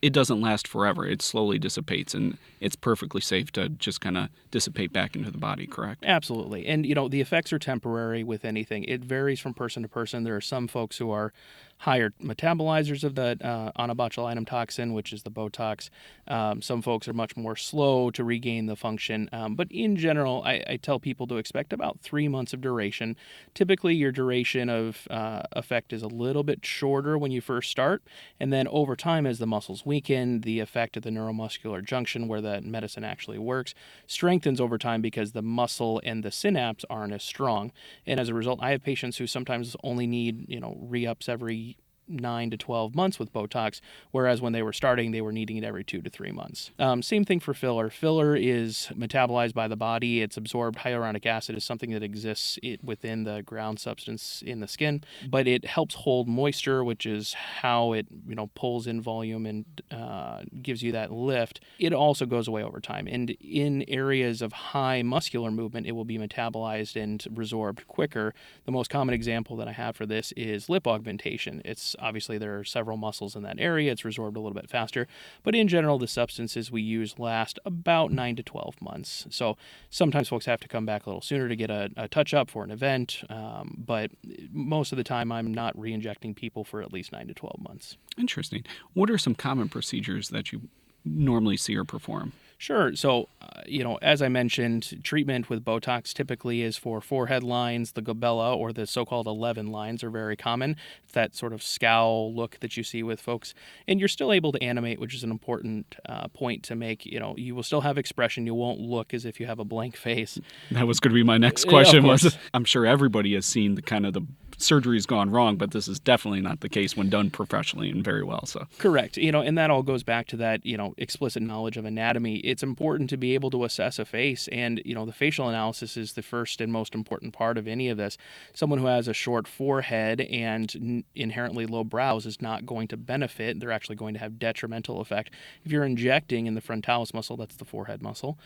it 0.01 0.13
doesn't 0.13 0.41
last 0.41 0.67
forever. 0.67 1.05
It 1.05 1.21
slowly 1.21 1.57
dissipates, 1.57 2.13
and 2.13 2.37
it's 2.59 2.75
perfectly 2.75 3.21
safe 3.21 3.51
to 3.53 3.69
just 3.69 3.99
kind 3.99 4.17
of 4.17 4.29
dissipate 4.51 4.93
back 4.93 5.15
into 5.15 5.31
the 5.31 5.37
body, 5.37 5.65
correct? 5.65 6.03
Absolutely. 6.05 6.67
And, 6.67 6.85
you 6.85 6.93
know, 6.93 7.07
the 7.07 7.21
effects 7.21 7.51
are 7.51 7.59
temporary 7.59 8.23
with 8.23 8.45
anything. 8.45 8.83
It 8.83 9.03
varies 9.03 9.39
from 9.39 9.53
person 9.53 9.83
to 9.83 9.89
person. 9.89 10.23
There 10.23 10.35
are 10.35 10.41
some 10.41 10.67
folks 10.67 10.97
who 10.97 11.09
are 11.09 11.33
higher 11.79 12.11
metabolizers 12.21 13.03
of 13.03 13.15
the 13.15 13.37
uh, 13.41 13.71
onabotulinum 13.79 14.47
toxin, 14.47 14.93
which 14.93 15.13
is 15.13 15.23
the 15.23 15.31
Botox. 15.31 15.89
Um, 16.27 16.61
some 16.61 16.81
folks 16.81 17.07
are 17.07 17.13
much 17.13 17.37
more 17.37 17.55
slow 17.55 18.09
to 18.11 18.23
regain 18.23 18.65
the 18.65 18.75
function. 18.75 19.29
Um, 19.31 19.55
but 19.55 19.71
in 19.71 19.95
general, 19.95 20.41
I, 20.43 20.63
I, 20.67 20.77
tell 20.77 20.99
people 20.99 21.27
to 21.27 21.37
expect 21.37 21.71
about 21.71 21.99
three 22.01 22.27
months 22.27 22.53
of 22.53 22.61
duration. 22.61 23.15
Typically, 23.53 23.95
your 23.95 24.11
duration 24.11 24.69
of 24.69 25.07
uh, 25.09 25.43
effect 25.53 25.93
is 25.93 26.01
a 26.01 26.07
little 26.07 26.43
bit 26.43 26.65
shorter 26.65 27.17
when 27.17 27.31
you 27.31 27.41
first 27.41 27.69
start. 27.69 28.01
And 28.39 28.51
then 28.51 28.67
over 28.69 28.95
time, 28.95 29.25
as 29.25 29.39
the 29.39 29.47
muscles 29.47 29.85
weaken, 29.85 30.41
the 30.41 30.59
effect 30.59 30.97
of 30.97 31.03
the 31.03 31.09
neuromuscular 31.09 31.83
junction, 31.83 32.27
where 32.27 32.41
the 32.41 32.61
medicine 32.61 33.03
actually 33.03 33.37
works, 33.37 33.73
strengthens 34.07 34.59
over 34.59 34.77
time 34.77 35.01
because 35.01 35.31
the 35.31 35.41
muscle 35.41 36.01
and 36.03 36.23
the 36.23 36.31
synapse 36.31 36.83
aren't 36.89 37.13
as 37.13 37.23
strong. 37.23 37.71
And 38.05 38.19
as 38.19 38.29
a 38.29 38.33
result, 38.33 38.59
I 38.61 38.71
have 38.71 38.83
patients 38.83 39.17
who 39.17 39.27
sometimes 39.27 39.75
only 39.83 40.07
need, 40.07 40.45
you 40.49 40.59
know, 40.59 40.77
re 40.81 41.05
ups 41.05 41.29
every 41.29 41.66
nine 42.07 42.49
to 42.49 42.57
12 42.57 42.95
months 42.95 43.19
with 43.19 43.33
Botox, 43.33 43.81
whereas 44.11 44.41
when 44.41 44.53
they 44.53 44.61
were 44.61 44.73
starting, 44.73 45.11
they 45.11 45.21
were 45.21 45.31
needing 45.31 45.57
it 45.57 45.63
every 45.63 45.83
two 45.83 46.01
to 46.01 46.09
three 46.09 46.31
months. 46.31 46.71
Um, 46.79 47.01
same 47.01 47.25
thing 47.25 47.39
for 47.39 47.53
filler. 47.53 47.89
Filler 47.89 48.35
is 48.35 48.89
metabolized 48.93 49.53
by 49.53 49.67
the 49.67 49.75
body, 49.75 50.21
it's 50.21 50.37
absorbed. 50.37 50.79
Hyaluronic 50.79 51.25
acid 51.25 51.55
is 51.57 51.63
something 51.63 51.91
that 51.91 52.03
exists 52.03 52.57
within 52.83 53.23
the 53.23 53.41
ground 53.43 53.79
substance 53.79 54.43
in 54.45 54.59
the 54.59 54.67
skin, 54.67 55.03
but 55.27 55.47
it 55.47 55.65
helps 55.65 55.95
hold 55.95 56.27
moisture, 56.27 56.83
which 56.83 57.05
is 57.05 57.33
how 57.33 57.93
it 57.93 58.07
you 58.27 58.35
know 58.35 58.47
pulls 58.55 58.87
in 58.87 59.01
volume 59.01 59.45
and 59.45 59.65
uh, 59.91 60.41
gives 60.61 60.83
you 60.83 60.91
that 60.91 61.11
lift. 61.11 61.61
It 61.79 61.93
also 61.93 62.25
goes 62.25 62.47
away 62.47 62.63
over 62.63 62.79
time. 62.79 63.07
And 63.07 63.31
in 63.41 63.83
areas 63.87 64.41
of 64.41 64.53
high 64.53 65.01
muscular 65.01 65.51
movement, 65.51 65.87
it 65.87 65.91
will 65.93 66.05
be 66.05 66.17
metabolized 66.17 67.01
and 67.01 67.19
resorbed 67.33 67.87
quicker. 67.87 68.33
The 68.65 68.71
most 68.71 68.89
common 68.89 69.13
example 69.13 69.55
that 69.57 69.67
I 69.67 69.73
have 69.73 69.95
for 69.95 70.05
this 70.05 70.31
is 70.33 70.69
lip 70.69 70.87
augmentation. 70.87 71.61
It's 71.65 71.95
obviously 71.99 72.37
there 72.37 72.57
are 72.59 72.63
several 72.63 72.97
muscles 72.97 73.35
in 73.35 73.43
that 73.43 73.59
area. 73.59 73.91
It's 73.91 74.01
resorbed 74.01 74.35
a 74.35 74.39
little 74.39 74.53
bit 74.53 74.69
faster. 74.69 75.07
But 75.43 75.55
in 75.55 75.67
general, 75.67 75.97
the 75.97 76.07
substances 76.07 76.71
we 76.71 76.81
use 76.81 77.19
last 77.19 77.59
about 77.65 78.11
9 78.11 78.35
to 78.37 78.43
12 78.43 78.81
months. 78.81 79.27
So 79.29 79.57
sometimes 79.89 80.29
folks 80.29 80.45
have 80.45 80.59
to 80.61 80.67
come 80.67 80.85
back 80.85 81.05
a 81.05 81.09
little 81.09 81.21
sooner 81.21 81.47
to 81.47 81.55
get 81.55 81.69
a, 81.69 81.89
a 81.95 82.07
touch 82.07 82.33
up 82.33 82.49
for 82.49 82.63
an 82.63 82.71
event. 82.71 83.23
Um, 83.29 83.75
but 83.77 84.11
most 84.51 84.91
of 84.91 84.97
the 84.97 85.03
time, 85.03 85.31
I'm 85.31 85.53
not 85.53 85.77
re 85.77 85.93
injecting 85.93 86.33
people 86.33 86.63
for 86.63 86.81
at 86.81 86.93
least 86.93 87.11
9 87.11 87.27
to 87.27 87.33
12 87.33 87.59
months. 87.59 87.97
Interesting. 88.17 88.63
What 88.93 89.09
are 89.09 89.17
some 89.17 89.35
common 89.35 89.69
procedures 89.69 90.29
that 90.29 90.51
you 90.51 90.69
normally 91.05 91.57
see 91.57 91.75
or 91.75 91.83
perform? 91.83 92.33
Sure. 92.59 92.95
So, 92.95 93.29
uh, 93.39 93.61
you 93.67 93.83
know, 93.83 93.99
as 94.01 94.21
I 94.21 94.29
mentioned, 94.29 95.03
treatment 95.03 95.47
with 95.47 95.63
Botox 95.63 96.11
typically 96.11 96.63
is 96.63 96.75
for 96.75 96.99
forehead 97.01 97.43
lines. 97.43 97.91
The 97.91 98.01
glabella 98.01 98.55
or 98.55 98.73
the 98.73 98.87
so 98.87 99.05
called 99.05 99.27
11 99.27 99.67
lines 99.67 100.03
are 100.03 100.09
very 100.09 100.35
common. 100.35 100.75
It's 101.03 101.13
that 101.13 101.35
sort 101.35 101.53
of 101.53 101.61
scowl 101.61 102.33
look 102.33 102.59
that 102.61 102.75
you 102.75 102.81
see 102.81 103.03
with 103.03 103.21
folks. 103.21 103.53
And 103.87 103.99
you're 103.99 104.09
still 104.09 104.33
able 104.33 104.51
to 104.53 104.63
animate, 104.63 104.99
which 104.99 105.13
is 105.13 105.23
an 105.23 105.29
important 105.29 105.95
uh, 106.09 106.29
point 106.29 106.63
to 106.63 106.75
make. 106.75 107.05
You 107.05 107.19
know, 107.19 107.35
you 107.37 107.53
will 107.53 107.63
still 107.63 107.81
have 107.81 107.97
expression. 107.97 108.47
You 108.47 108.55
won't 108.55 108.79
look 108.79 109.13
as 109.13 109.23
if 109.23 109.39
you 109.39 109.45
have 109.45 109.59
a 109.59 109.65
blank 109.65 109.95
face. 110.07 110.39
That 110.71 110.87
was 110.87 110.99
going 110.99 111.11
to 111.11 111.15
be 111.15 111.23
my 111.23 111.37
next 111.37 111.65
question. 111.65 112.05
was 112.07 112.37
I'm 112.55 112.65
sure 112.65 112.87
everybody 112.87 113.35
has 113.35 113.45
seen 113.45 113.75
the 113.75 113.83
kind 113.83 114.03
of 114.05 114.13
the 114.13 114.21
surgery's 114.57 115.05
gone 115.05 115.29
wrong, 115.29 115.55
but 115.55 115.71
this 115.71 115.87
is 115.87 115.99
definitely 115.99 116.41
not 116.41 116.61
the 116.61 116.69
case 116.69 116.97
when 116.97 117.09
done 117.09 117.29
professionally 117.29 117.89
and 117.89 118.03
very 118.03 118.23
well. 118.23 118.45
So 118.45 118.67
correct, 118.79 119.17
you 119.17 119.31
know, 119.31 119.41
and 119.41 119.57
that 119.57 119.69
all 119.69 119.83
goes 119.83 120.03
back 120.03 120.27
to 120.27 120.37
that 120.37 120.65
you 120.65 120.77
know 120.77 120.93
explicit 120.97 121.43
knowledge 121.43 121.77
of 121.77 121.85
anatomy. 121.85 122.37
It's 122.37 122.63
important 122.63 123.09
to 123.11 123.17
be 123.17 123.33
able 123.33 123.49
to 123.51 123.63
assess 123.63 123.99
a 123.99 124.05
face, 124.05 124.47
and 124.49 124.81
you 124.83 124.95
know 124.95 125.05
the 125.05 125.13
facial 125.13 125.47
analysis 125.47 125.95
is 125.95 126.13
the 126.13 126.23
first 126.23 126.59
and 126.59 126.71
most 126.73 126.95
important 126.95 127.33
part 127.33 127.57
of 127.57 127.67
any 127.67 127.89
of 127.89 127.97
this. 127.97 128.17
Someone 128.53 128.79
who 128.79 128.87
has 128.87 129.07
a 129.07 129.13
short 129.13 129.47
forehead 129.47 130.21
and 130.21 131.03
inherently 131.15 131.65
low 131.65 131.83
brows 131.83 132.25
is 132.25 132.41
not 132.41 132.65
going 132.65 132.87
to 132.89 132.97
benefit. 132.97 133.59
They're 133.59 133.71
actually 133.71 133.95
going 133.95 134.15
to 134.15 134.19
have 134.19 134.39
detrimental 134.39 134.99
effect 134.99 135.33
if 135.63 135.71
you're 135.71 135.85
injecting 135.85 136.47
in 136.47 136.55
the 136.55 136.61
frontalis 136.61 137.13
muscle. 137.13 137.37
That's 137.37 137.55
the 137.55 137.65
forehead 137.65 138.01
muscle. 138.01 138.37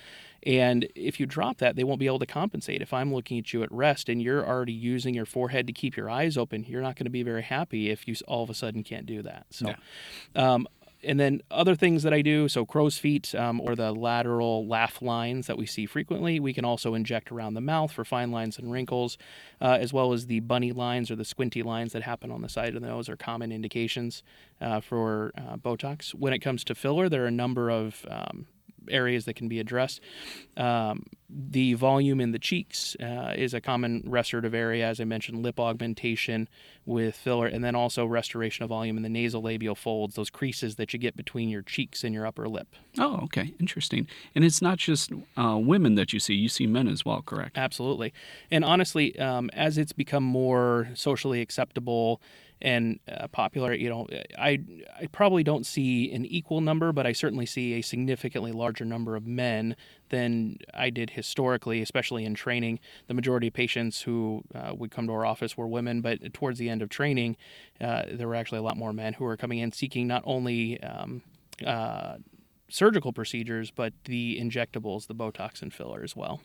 And 0.44 0.88
if 0.96 1.20
you 1.20 1.26
drop 1.26 1.60
that, 1.60 1.76
they 1.76 1.84
won't 1.84 2.00
be 2.00 2.08
able 2.08 2.20
to 2.20 2.26
compensate. 2.26 2.82
If 2.82 2.94
I'm 2.94 3.14
looking 3.14 3.38
at 3.38 3.54
you 3.54 3.62
at 3.64 3.72
rest 3.72 4.10
and 4.10 4.22
you're 4.22 4.46
already 4.46 4.74
using 4.74 5.14
your 5.14 5.26
forehead 5.26 5.68
to 5.68 5.74
keep 5.74 5.96
your 5.96 6.01
eyes 6.10 6.38
open, 6.38 6.66
you're 6.68 6.82
not 6.82 6.96
going 6.96 7.06
to 7.06 7.12
be 7.12 7.24
very 7.24 7.44
happy 7.44 7.90
if 7.90 8.08
you 8.08 8.16
all 8.28 8.44
of 8.44 8.50
a 8.50 8.54
sudden 8.54 8.84
can't 8.84 9.06
do 9.06 9.22
that. 9.24 9.46
So, 9.50 9.68
yeah. 10.36 10.54
um, 10.54 10.68
and 11.04 11.20
then 11.20 11.42
other 11.50 11.76
things 11.76 12.04
that 12.04 12.14
I 12.14 12.22
do, 12.22 12.48
so 12.48 12.66
crow's 12.66 12.98
feet 12.98 13.34
um, 13.34 13.60
or 13.60 13.76
the 13.76 13.92
lateral 13.92 14.68
laugh 14.68 15.02
lines 15.02 15.48
that 15.48 15.58
we 15.58 15.66
see 15.66 15.86
frequently, 15.86 16.40
we 16.40 16.54
can 16.54 16.66
also 16.66 16.94
inject 16.94 17.32
around 17.32 17.56
the 17.56 17.62
mouth 17.62 17.92
for 17.92 18.06
fine 18.06 18.32
lines 18.32 18.58
and 18.58 18.72
wrinkles, 18.72 19.18
uh, 19.60 19.78
as 19.80 19.92
well 19.92 20.14
as 20.14 20.28
the 20.28 20.42
bunny 20.42 20.72
lines 20.72 21.10
or 21.10 21.16
the 21.16 21.26
squinty 21.26 21.64
lines 21.64 21.94
that 21.94 22.04
happen 22.04 22.32
on 22.32 22.42
the 22.42 22.50
side 22.50 22.76
of 22.76 22.82
the 22.82 22.88
nose 22.88 23.10
are 23.10 23.18
common 23.18 23.52
indications 23.52 24.24
uh, 24.60 24.80
for 24.80 25.32
uh, 25.38 25.58
Botox. 25.58 26.14
When 26.14 26.34
it 26.34 26.40
comes 26.40 26.64
to 26.66 26.76
filler, 26.76 27.10
there 27.10 27.24
are 27.24 27.28
a 27.28 27.32
number 27.32 27.70
of 27.70 28.06
um, 28.10 28.46
areas 28.90 29.26
that 29.26 29.36
can 29.36 29.48
be 29.48 29.60
addressed. 29.60 30.02
Um, 30.58 31.06
the 31.34 31.74
volume 31.76 32.20
in 32.20 32.32
the 32.32 32.40
cheeks 32.40 32.96
uh, 33.02 33.34
is 33.36 33.54
a 33.54 33.62
common 33.62 34.04
restorative 34.06 34.54
area, 34.54 34.86
as 34.86 35.00
I 35.00 35.06
mentioned, 35.06 35.42
lip 35.42 35.60
augmentation 35.60 36.50
with 36.86 37.16
filler, 37.16 37.48
and 37.48 37.64
then 37.64 37.76
also 37.76 38.06
restoration 38.06 38.64
of 38.64 38.70
volume 38.70 38.98
in 38.98 39.04
the 39.04 39.10
nasolabial 39.10 39.78
folds, 39.78 40.16
those 40.16 40.30
creases 40.30 40.76
that 40.76 40.94
you 40.94 41.00
get 41.00 41.16
between 41.16 41.50
your 41.50 41.62
cheeks 41.62 42.04
and 42.04 42.14
your 42.14 42.26
upper 42.26 42.50
lip. 42.50 42.76
Oh, 42.98 43.22
okay, 43.24 43.54
interesting. 43.60 44.08
And 44.36 44.44
it's 44.44 44.62
not 44.62 44.78
just 44.78 45.12
uh, 45.38 45.58
women 45.58 45.96
that 45.96 46.12
you 46.12 46.20
see; 46.20 46.34
you 46.34 46.50
see 46.50 46.68
men 46.68 46.88
as 46.88 47.06
well, 47.06 47.22
correct? 47.22 47.58
Absolutely. 47.58 48.14
And 48.50 48.66
honestly, 48.66 49.18
um, 49.18 49.50
as 49.54 49.78
it's 49.78 49.94
become 49.94 50.24
more 50.24 50.90
socially 50.96 51.42
acceptable 51.42 52.22
and 52.62 53.00
uh, 53.12 53.28
popular. 53.28 53.74
You 53.74 53.90
know, 53.90 54.08
I 54.38 54.60
I 55.00 55.08
probably 55.08 55.44
don't 55.44 55.66
see 55.66 56.12
an 56.12 56.26
equal 56.26 56.62
number, 56.62 56.92
but 56.92 57.08
I 57.08 57.12
certainly 57.12 57.46
see 57.46 57.74
a 57.74 57.82
significantly 57.82 58.52
larger 58.52 58.86
number 58.86 59.16
of 59.16 59.26
men 59.26 59.76
than 60.12 60.58
I 60.74 60.92
did 60.92 61.10
historically, 61.12 61.82
especially 61.82 62.24
in 62.24 62.36
training. 62.36 62.80
The 63.08 63.16
majority 63.16 63.48
of 63.48 63.54
patients 63.54 64.02
who 64.02 64.44
uh, 64.54 64.74
would 64.78 64.92
come 64.92 65.08
to 65.08 65.14
our 65.14 65.26
office 65.26 65.58
were 65.58 65.68
women, 65.68 66.02
but 66.02 66.34
towards 66.34 66.60
the 66.60 66.70
end 66.70 66.84
of 66.84 66.90
training, 66.90 67.36
uh, 67.82 68.04
there 68.12 68.28
were 68.28 68.36
actually 68.36 68.60
a 68.60 68.64
lot 68.64 68.78
more 68.78 68.94
men 68.94 69.14
who 69.14 69.24
were 69.24 69.38
coming 69.38 69.58
in 69.58 69.72
seeking 69.72 70.08
not 70.08 70.22
only 70.26 70.82
um, 70.84 71.24
uh, 71.66 72.18
surgical 72.70 73.12
procedures, 73.12 73.72
but 73.72 73.94
the 74.06 74.40
injectables, 74.40 75.08
the 75.08 75.16
Botox 75.16 75.62
and 75.62 75.74
filler 75.74 76.04
as 76.04 76.16
well. 76.16 76.42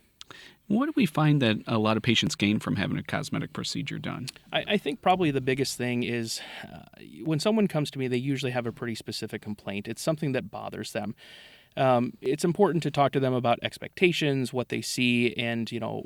What 0.67 0.87
do 0.87 0.93
we 0.97 1.07
find 1.07 1.41
that 1.43 1.59
a 1.69 1.79
lot 1.79 1.97
of 1.97 2.03
patients 2.03 2.35
gain 2.35 2.59
from 2.59 2.75
having 2.75 2.99
a 2.99 3.03
cosmetic 3.03 3.53
procedure 3.53 3.99
done? 3.99 4.27
I, 4.53 4.65
I 4.71 4.77
think 4.77 5.01
probably 5.01 5.31
the 5.31 5.41
biggest 5.41 5.79
thing 5.79 6.03
is 6.03 6.41
uh, 6.65 7.03
when 7.25 7.39
someone 7.39 7.69
comes 7.69 7.91
to 7.93 7.99
me, 8.01 8.09
they 8.09 8.17
usually 8.17 8.51
have 8.51 8.67
a 8.67 8.73
pretty 8.73 8.97
specific 8.97 9.43
complaint. 9.43 9.87
It's 9.87 10.03
something 10.03 10.33
that 10.33 10.51
bothers 10.51 10.93
them 10.93 11.15
um, 11.77 12.13
it's 12.21 12.45
important 12.45 12.83
to 12.85 12.91
talk 12.91 13.13
to 13.13 13.21
them 13.21 13.35
about 13.35 13.59
expectations, 13.63 14.53
what 14.53 14.69
they 14.69 14.81
see, 14.81 15.35
and 15.35 15.71
you 15.71 15.81
know 15.81 16.05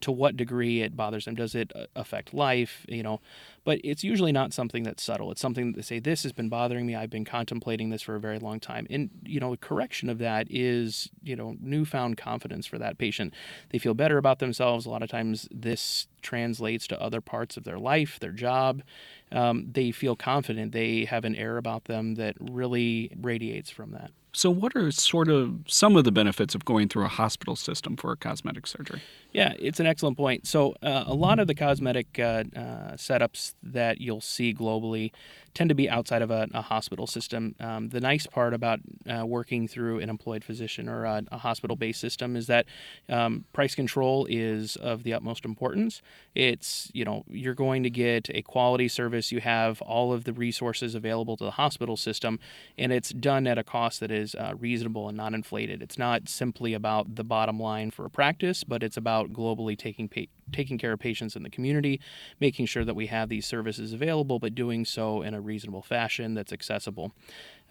to 0.00 0.10
what 0.10 0.36
degree 0.36 0.82
it 0.82 0.96
bothers 0.96 1.24
them. 1.24 1.34
Does 1.34 1.54
it 1.54 1.72
uh, 1.74 1.86
affect 1.94 2.34
life? 2.34 2.84
You 2.88 3.02
know, 3.02 3.20
but 3.64 3.80
it's 3.84 4.02
usually 4.02 4.32
not 4.32 4.52
something 4.52 4.82
that's 4.82 5.02
subtle. 5.02 5.30
It's 5.30 5.40
something 5.40 5.72
that 5.72 5.76
they 5.76 5.82
say 5.82 5.98
this 5.98 6.22
has 6.24 6.32
been 6.32 6.48
bothering 6.48 6.86
me. 6.86 6.94
I've 6.94 7.10
been 7.10 7.24
contemplating 7.24 7.90
this 7.90 8.02
for 8.02 8.14
a 8.14 8.20
very 8.20 8.38
long 8.38 8.60
time, 8.60 8.86
and 8.90 9.10
you 9.24 9.40
know, 9.40 9.52
the 9.52 9.56
correction 9.56 10.08
of 10.08 10.18
that 10.18 10.46
is 10.50 11.08
you 11.22 11.36
know 11.36 11.56
newfound 11.60 12.16
confidence 12.16 12.66
for 12.66 12.78
that 12.78 12.98
patient. 12.98 13.34
They 13.70 13.78
feel 13.78 13.94
better 13.94 14.18
about 14.18 14.38
themselves. 14.38 14.86
A 14.86 14.90
lot 14.90 15.02
of 15.02 15.10
times, 15.10 15.48
this 15.50 16.06
translates 16.22 16.86
to 16.88 17.00
other 17.00 17.20
parts 17.20 17.56
of 17.56 17.64
their 17.64 17.78
life, 17.78 18.18
their 18.20 18.32
job. 18.32 18.82
Um, 19.30 19.68
they 19.72 19.92
feel 19.92 20.16
confident. 20.16 20.72
They 20.72 21.04
have 21.04 21.24
an 21.24 21.34
air 21.34 21.56
about 21.56 21.84
them 21.84 22.16
that 22.16 22.36
really 22.38 23.12
radiates 23.20 23.70
from 23.70 23.92
that. 23.92 24.10
So, 24.34 24.50
what 24.50 24.74
are 24.74 24.90
sort 24.90 25.28
of 25.28 25.60
some 25.66 25.94
of 25.94 26.04
the 26.04 26.12
benefits 26.12 26.54
of 26.54 26.64
going 26.64 26.88
through 26.88 27.04
a 27.04 27.08
hospital 27.08 27.54
system 27.54 27.96
for 27.96 28.12
a 28.12 28.16
cosmetic 28.16 28.66
surgery? 28.66 29.02
Yeah, 29.32 29.52
it's 29.58 29.78
an 29.78 29.86
excellent 29.86 30.16
point. 30.16 30.46
So, 30.46 30.74
uh, 30.82 31.04
a 31.06 31.14
lot 31.14 31.38
of 31.38 31.48
the 31.48 31.54
cosmetic 31.54 32.18
uh, 32.18 32.44
uh, 32.56 32.92
setups 32.94 33.51
that 33.62 34.00
you'll 34.00 34.20
see 34.20 34.54
globally 34.54 35.10
tend 35.54 35.68
to 35.68 35.74
be 35.74 35.88
outside 35.88 36.22
of 36.22 36.30
a, 36.30 36.48
a 36.54 36.62
hospital 36.62 37.06
system. 37.06 37.54
Um, 37.60 37.90
the 37.90 38.00
nice 38.00 38.26
part 38.26 38.54
about 38.54 38.80
uh, 39.06 39.26
working 39.26 39.68
through 39.68 39.98
an 40.00 40.08
employed 40.08 40.44
physician 40.44 40.88
or 40.88 41.04
a, 41.04 41.22
a 41.30 41.38
hospital 41.38 41.76
based 41.76 42.00
system 42.00 42.36
is 42.36 42.46
that 42.46 42.66
um, 43.08 43.44
price 43.52 43.74
control 43.74 44.26
is 44.30 44.76
of 44.76 45.02
the 45.02 45.12
utmost 45.12 45.44
importance. 45.44 46.00
It's, 46.34 46.90
you 46.94 47.04
know, 47.04 47.24
you're 47.28 47.54
going 47.54 47.82
to 47.82 47.90
get 47.90 48.30
a 48.30 48.42
quality 48.42 48.88
service, 48.88 49.30
you 49.30 49.40
have 49.40 49.82
all 49.82 50.12
of 50.12 50.24
the 50.24 50.32
resources 50.32 50.94
available 50.94 51.36
to 51.36 51.44
the 51.44 51.52
hospital 51.52 51.96
system, 51.96 52.38
and 52.78 52.92
it's 52.92 53.10
done 53.10 53.46
at 53.46 53.58
a 53.58 53.64
cost 53.64 54.00
that 54.00 54.10
is 54.10 54.34
uh, 54.34 54.54
reasonable 54.58 55.08
and 55.08 55.16
not 55.16 55.34
inflated. 55.34 55.82
It's 55.82 55.98
not 55.98 56.28
simply 56.28 56.72
about 56.72 57.16
the 57.16 57.24
bottom 57.24 57.60
line 57.60 57.90
for 57.90 58.06
a 58.06 58.10
practice, 58.10 58.64
but 58.64 58.82
it's 58.82 58.96
about 58.96 59.32
globally 59.32 59.76
taking 59.76 60.08
pa- 60.08 60.22
taking 60.52 60.78
care 60.78 60.92
of 60.92 61.00
patients 61.00 61.36
in 61.36 61.42
the 61.42 61.50
community, 61.50 62.00
making 62.40 62.66
sure 62.66 62.84
that 62.84 62.94
we 62.94 63.06
have 63.06 63.28
these 63.28 63.46
services 63.46 63.92
available, 63.92 64.38
but 64.38 64.54
doing 64.54 64.84
so 64.84 65.22
in 65.22 65.34
a 65.34 65.40
reasonable 65.40 65.82
fashion 65.82 66.34
that's 66.34 66.52
accessible. 66.52 67.12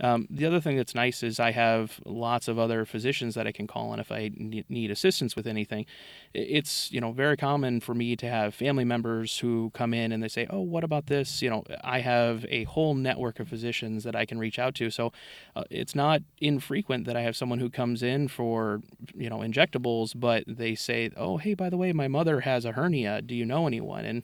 Um, 0.01 0.27
the 0.31 0.45
other 0.47 0.59
thing 0.59 0.77
that's 0.77 0.95
nice 0.95 1.21
is 1.21 1.39
I 1.39 1.51
have 1.51 1.99
lots 2.05 2.47
of 2.47 2.57
other 2.57 2.85
physicians 2.85 3.35
that 3.35 3.45
I 3.45 3.51
can 3.51 3.67
call 3.67 3.91
on 3.91 3.99
if 3.99 4.11
I 4.11 4.31
need 4.35 4.89
assistance 4.89 5.35
with 5.35 5.45
anything. 5.45 5.85
It's 6.33 6.91
you 6.91 6.99
know 6.99 7.11
very 7.11 7.37
common 7.37 7.79
for 7.79 7.93
me 7.93 8.15
to 8.15 8.27
have 8.27 8.55
family 8.55 8.83
members 8.83 9.37
who 9.39 9.69
come 9.73 9.93
in 9.93 10.11
and 10.11 10.23
they 10.23 10.27
say, 10.27 10.47
"Oh, 10.49 10.61
what 10.61 10.83
about 10.83 11.05
this?" 11.05 11.41
You 11.41 11.51
know, 11.51 11.63
I 11.83 11.99
have 11.99 12.45
a 12.49 12.63
whole 12.63 12.95
network 12.95 13.39
of 13.39 13.47
physicians 13.47 14.03
that 14.03 14.15
I 14.15 14.25
can 14.25 14.39
reach 14.39 14.57
out 14.57 14.73
to. 14.75 14.89
So 14.89 15.11
uh, 15.55 15.63
it's 15.69 15.93
not 15.93 16.21
infrequent 16.39 17.05
that 17.05 17.15
I 17.15 17.21
have 17.21 17.35
someone 17.35 17.59
who 17.59 17.69
comes 17.69 18.01
in 18.01 18.27
for 18.27 18.81
you 19.15 19.29
know 19.29 19.39
injectables, 19.39 20.13
but 20.15 20.43
they 20.47 20.73
say, 20.73 21.11
"Oh, 21.15 21.37
hey, 21.37 21.53
by 21.53 21.69
the 21.69 21.77
way, 21.77 21.93
my 21.93 22.07
mother 22.07 22.41
has 22.41 22.65
a 22.65 22.71
hernia. 22.71 23.21
Do 23.21 23.35
you 23.35 23.45
know 23.45 23.67
anyone?" 23.67 24.05
And 24.05 24.23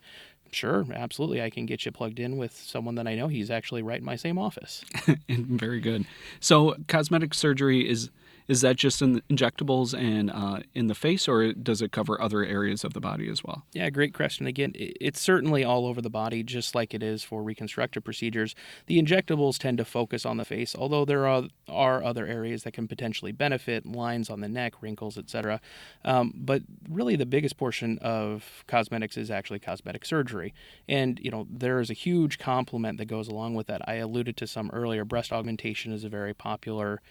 Sure, 0.51 0.85
absolutely. 0.93 1.41
I 1.41 1.49
can 1.49 1.65
get 1.65 1.85
you 1.85 1.91
plugged 1.91 2.19
in 2.19 2.37
with 2.37 2.53
someone 2.53 2.95
that 2.95 3.07
I 3.07 3.15
know. 3.15 3.27
He's 3.27 3.51
actually 3.51 3.81
right 3.81 3.99
in 3.99 4.05
my 4.05 4.15
same 4.15 4.37
office. 4.37 4.83
Very 5.29 5.79
good. 5.79 6.05
So, 6.39 6.75
cosmetic 6.87 7.33
surgery 7.33 7.87
is 7.87 8.09
is 8.47 8.61
that 8.61 8.77
just 8.77 9.01
in 9.01 9.21
injectables 9.29 9.97
and 9.97 10.31
uh, 10.31 10.59
in 10.73 10.87
the 10.87 10.95
face, 10.95 11.27
or 11.27 11.53
does 11.53 11.81
it 11.81 11.91
cover 11.91 12.21
other 12.21 12.43
areas 12.43 12.83
of 12.83 12.93
the 12.93 13.01
body 13.01 13.29
as 13.29 13.43
well? 13.43 13.65
Yeah, 13.73 13.89
great 13.89 14.13
question. 14.13 14.47
Again, 14.47 14.71
it's 14.75 15.19
certainly 15.19 15.63
all 15.63 15.85
over 15.85 16.01
the 16.01 16.09
body, 16.09 16.43
just 16.43 16.73
like 16.73 16.93
it 16.93 17.03
is 17.03 17.23
for 17.23 17.43
reconstructive 17.43 18.03
procedures. 18.03 18.55
The 18.85 19.01
injectables 19.01 19.57
tend 19.57 19.77
to 19.79 19.85
focus 19.85 20.25
on 20.25 20.37
the 20.37 20.45
face, 20.45 20.75
although 20.75 21.03
there 21.03 21.27
are, 21.27 21.43
are 21.67 22.03
other 22.03 22.25
areas 22.25 22.63
that 22.63 22.71
can 22.71 22.87
potentially 22.87 23.31
benefit, 23.31 23.85
lines 23.85 24.29
on 24.29 24.39
the 24.39 24.49
neck, 24.49 24.81
wrinkles, 24.81 25.17
etc. 25.17 25.59
Um, 26.05 26.33
but 26.35 26.63
really, 26.89 27.15
the 27.15 27.25
biggest 27.25 27.57
portion 27.57 27.97
of 27.99 28.63
cosmetics 28.67 29.17
is 29.17 29.29
actually 29.29 29.59
cosmetic 29.59 30.05
surgery, 30.05 30.53
and 30.87 31.19
you 31.19 31.31
know 31.31 31.47
there 31.49 31.79
is 31.79 31.89
a 31.89 31.93
huge 31.93 32.39
complement 32.39 32.97
that 32.97 33.05
goes 33.05 33.27
along 33.27 33.55
with 33.55 33.67
that. 33.67 33.81
I 33.87 33.95
alluded 33.95 34.37
to 34.37 34.47
some 34.47 34.69
earlier. 34.71 35.03
Breast 35.03 35.33
augmentation 35.33 35.91
is 35.91 36.03
a 36.03 36.09
very 36.09 36.33
popular 36.33 37.01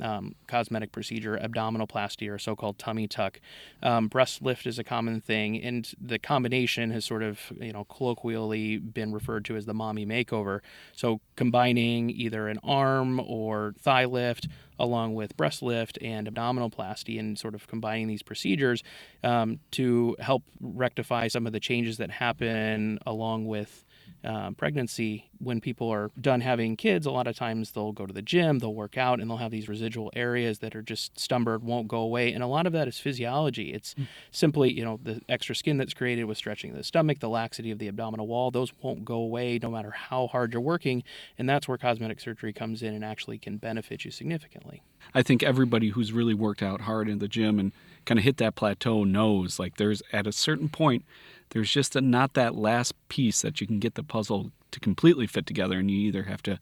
um, 0.00 0.34
cosmetic 0.46 0.92
procedure, 0.92 1.38
abdominoplasty 1.42 2.30
or 2.30 2.38
so-called 2.38 2.78
tummy 2.78 3.06
tuck. 3.06 3.40
Um, 3.82 4.08
breast 4.08 4.42
lift 4.42 4.66
is 4.66 4.78
a 4.78 4.84
common 4.84 5.20
thing, 5.20 5.62
and 5.62 5.90
the 6.00 6.18
combination 6.18 6.90
has 6.90 7.04
sort 7.04 7.22
of, 7.22 7.40
you 7.60 7.72
know, 7.72 7.84
colloquially 7.84 8.78
been 8.78 9.12
referred 9.12 9.44
to 9.46 9.56
as 9.56 9.66
the 9.66 9.74
mommy 9.74 10.06
makeover. 10.06 10.60
So 10.92 11.20
combining 11.36 12.10
either 12.10 12.48
an 12.48 12.58
arm 12.62 13.20
or 13.20 13.74
thigh 13.78 14.04
lift 14.04 14.48
along 14.78 15.14
with 15.14 15.36
breast 15.36 15.62
lift 15.62 15.98
and 16.02 16.32
abdominoplasty 16.32 17.18
and 17.18 17.38
sort 17.38 17.54
of 17.54 17.66
combining 17.66 18.08
these 18.08 18.22
procedures 18.22 18.82
um, 19.24 19.58
to 19.70 20.16
help 20.20 20.42
rectify 20.60 21.28
some 21.28 21.46
of 21.46 21.52
the 21.52 21.60
changes 21.60 21.96
that 21.96 22.10
happen 22.10 22.98
along 23.06 23.46
with 23.46 23.84
uh, 24.24 24.50
pregnancy, 24.52 25.30
when 25.38 25.60
people 25.60 25.88
are 25.88 26.10
done 26.20 26.40
having 26.40 26.76
kids, 26.76 27.06
a 27.06 27.10
lot 27.10 27.26
of 27.26 27.36
times 27.36 27.72
they'll 27.72 27.92
go 27.92 28.06
to 28.06 28.12
the 28.12 28.22
gym, 28.22 28.58
they'll 28.58 28.74
work 28.74 28.96
out, 28.96 29.20
and 29.20 29.30
they'll 29.30 29.36
have 29.36 29.50
these 29.50 29.68
residual 29.68 30.10
areas 30.16 30.58
that 30.60 30.74
are 30.74 30.82
just 30.82 31.18
stubborn, 31.18 31.64
won't 31.64 31.88
go 31.88 31.98
away. 31.98 32.32
And 32.32 32.42
a 32.42 32.46
lot 32.46 32.66
of 32.66 32.72
that 32.72 32.88
is 32.88 32.98
physiology. 32.98 33.72
It's 33.72 33.94
mm. 33.94 34.06
simply, 34.30 34.72
you 34.72 34.84
know, 34.84 34.98
the 35.02 35.20
extra 35.28 35.54
skin 35.54 35.76
that's 35.76 35.94
created 35.94 36.24
with 36.24 36.38
stretching 36.38 36.74
the 36.74 36.82
stomach, 36.82 37.20
the 37.20 37.28
laxity 37.28 37.70
of 37.70 37.78
the 37.78 37.88
abdominal 37.88 38.26
wall, 38.26 38.50
those 38.50 38.72
won't 38.82 39.04
go 39.04 39.16
away 39.16 39.58
no 39.62 39.70
matter 39.70 39.90
how 39.90 40.26
hard 40.26 40.52
you're 40.52 40.62
working. 40.62 41.02
And 41.38 41.48
that's 41.48 41.68
where 41.68 41.78
cosmetic 41.78 42.20
surgery 42.20 42.52
comes 42.52 42.82
in 42.82 42.94
and 42.94 43.04
actually 43.04 43.38
can 43.38 43.58
benefit 43.58 44.04
you 44.04 44.10
significantly. 44.10 44.82
I 45.14 45.22
think 45.22 45.42
everybody 45.42 45.90
who's 45.90 46.12
really 46.12 46.34
worked 46.34 46.62
out 46.62 46.82
hard 46.82 47.08
in 47.08 47.18
the 47.18 47.28
gym 47.28 47.58
and 47.58 47.72
kind 48.06 48.18
of 48.18 48.24
hit 48.24 48.38
that 48.38 48.54
plateau 48.54 49.04
knows 49.04 49.58
like 49.58 49.76
there's 49.76 50.02
at 50.12 50.26
a 50.26 50.32
certain 50.32 50.68
point 50.68 51.04
there's 51.50 51.70
just 51.70 51.94
a, 51.94 52.00
not 52.00 52.34
that 52.34 52.54
last 52.54 52.94
piece 53.08 53.42
that 53.42 53.60
you 53.60 53.66
can 53.66 53.78
get 53.78 53.94
the 53.94 54.02
puzzle 54.02 54.50
to 54.70 54.80
completely 54.80 55.26
fit 55.26 55.46
together 55.46 55.78
and 55.78 55.90
you 55.90 55.98
either 55.98 56.24
have 56.24 56.42
to 56.42 56.58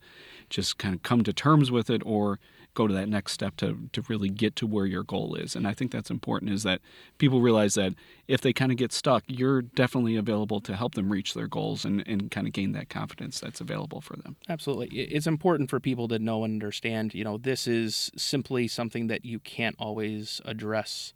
just 0.49 0.77
kind 0.77 0.93
of 0.93 1.03
come 1.03 1.23
to 1.23 1.33
terms 1.33 1.71
with 1.71 1.89
it 1.89 2.01
or 2.05 2.39
go 2.75 2.87
to 2.87 2.93
that 2.93 3.09
next 3.09 3.31
step 3.31 3.55
to, 3.55 3.89
to 3.93 4.03
really 4.09 4.29
get 4.29 4.55
to 4.57 4.67
where 4.67 4.85
your 4.85 5.01
goal 5.01 5.35
is. 5.35 5.55
And 5.55 5.65
I 5.65 5.73
think 5.73 5.91
that's 5.91 6.11
important 6.11 6.51
is 6.51 6.63
that 6.63 6.81
people 7.17 7.41
realize 7.41 7.73
that 7.75 7.93
if 8.27 8.41
they 8.41 8.53
kind 8.53 8.71
of 8.71 8.77
get 8.77 8.91
stuck, 8.91 9.23
you're 9.27 9.61
definitely 9.61 10.17
available 10.17 10.59
to 10.61 10.75
help 10.75 10.93
them 10.93 11.09
reach 11.09 11.33
their 11.33 11.47
goals 11.47 11.85
and, 11.85 12.05
and 12.05 12.29
kind 12.29 12.45
of 12.45 12.53
gain 12.53 12.73
that 12.73 12.89
confidence 12.89 13.39
that's 13.39 13.61
available 13.61 14.01
for 14.01 14.17
them. 14.17 14.35
Absolutely. 14.49 14.87
It's 14.89 15.25
important 15.25 15.69
for 15.69 15.79
people 15.79 16.07
to 16.09 16.19
know 16.19 16.43
and 16.43 16.53
understand, 16.53 17.13
you 17.13 17.23
know, 17.23 17.37
this 17.37 17.65
is 17.65 18.11
simply 18.17 18.67
something 18.67 19.07
that 19.07 19.23
you 19.23 19.39
can't 19.39 19.75
always 19.79 20.41
address 20.43 21.13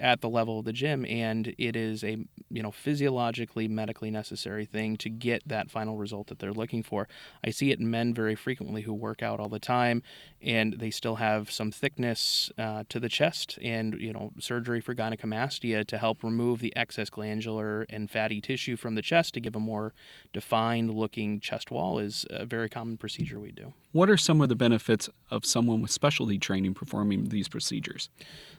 at 0.00 0.20
the 0.20 0.28
level 0.28 0.58
of 0.58 0.64
the 0.64 0.72
gym 0.72 1.04
and 1.06 1.54
it 1.58 1.76
is 1.76 2.04
a 2.04 2.18
you 2.50 2.62
know 2.62 2.70
physiologically 2.70 3.68
medically 3.68 4.10
necessary 4.10 4.64
thing 4.64 4.96
to 4.96 5.08
get 5.08 5.42
that 5.46 5.70
final 5.70 5.96
result 5.96 6.28
that 6.28 6.38
they're 6.38 6.52
looking 6.52 6.82
for. 6.82 7.08
I 7.44 7.50
see 7.50 7.70
it 7.70 7.78
in 7.78 7.90
men 7.90 8.14
very 8.14 8.34
frequently 8.34 8.82
who 8.82 8.94
work 8.94 9.22
out 9.22 9.40
all 9.40 9.48
the 9.48 9.58
time 9.58 10.02
and 10.42 10.74
they 10.74 10.90
still 10.90 11.16
have 11.16 11.50
some 11.50 11.70
thickness 11.70 12.50
uh, 12.58 12.84
to 12.88 13.00
the 13.00 13.08
chest 13.08 13.58
and 13.62 13.94
you 14.00 14.12
know 14.12 14.32
surgery 14.38 14.80
for 14.80 14.94
gynecomastia 14.94 15.86
to 15.86 15.98
help 15.98 16.22
remove 16.22 16.60
the 16.60 16.74
excess 16.76 17.10
glandular 17.10 17.86
and 17.88 18.10
fatty 18.10 18.40
tissue 18.40 18.76
from 18.76 18.94
the 18.94 19.02
chest 19.02 19.34
to 19.34 19.40
give 19.40 19.56
a 19.56 19.60
more 19.60 19.92
defined 20.32 20.94
looking 20.94 21.40
chest 21.40 21.70
wall 21.70 21.98
is 21.98 22.26
a 22.30 22.44
very 22.44 22.68
common 22.68 22.96
procedure 22.96 23.40
we 23.40 23.52
do. 23.52 23.72
What 23.92 24.10
are 24.10 24.16
some 24.16 24.40
of 24.40 24.48
the 24.48 24.56
benefits 24.56 25.08
of 25.30 25.44
someone 25.44 25.80
with 25.80 25.90
specialty 25.90 26.38
training 26.38 26.74
performing 26.74 27.30
these 27.30 27.48
procedures 27.48 28.10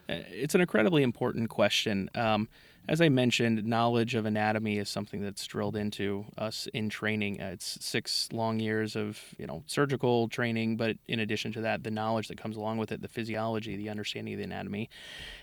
it's 0.07 0.55
an 0.55 0.61
incredibly 0.61 1.03
important 1.03 1.49
question. 1.49 2.09
Um, 2.15 2.47
as 2.89 3.01
I 3.01 3.09
mentioned, 3.09 3.65
knowledge 3.65 4.15
of 4.15 4.25
anatomy 4.25 4.77
is 4.77 4.87
something 4.87 5.21
that's 5.21 5.45
drilled 5.45 5.75
into 5.75 6.25
us 6.37 6.69
in 6.73 6.87
training. 6.87 7.41
Uh, 7.41 7.47
it's 7.47 7.77
six 7.81 8.29
long 8.31 8.59
years 8.59 8.95
of 8.95 9.19
you 9.37 9.45
know 9.45 9.63
surgical 9.67 10.29
training, 10.29 10.77
but 10.77 10.95
in 11.07 11.19
addition 11.19 11.51
to 11.53 11.61
that, 11.61 11.83
the 11.83 11.91
knowledge 11.91 12.29
that 12.29 12.37
comes 12.37 12.55
along 12.55 12.77
with 12.77 12.93
it, 12.93 13.01
the 13.01 13.09
physiology, 13.09 13.75
the 13.75 13.89
understanding 13.89 14.33
of 14.35 14.37
the 14.37 14.45
anatomy, 14.45 14.89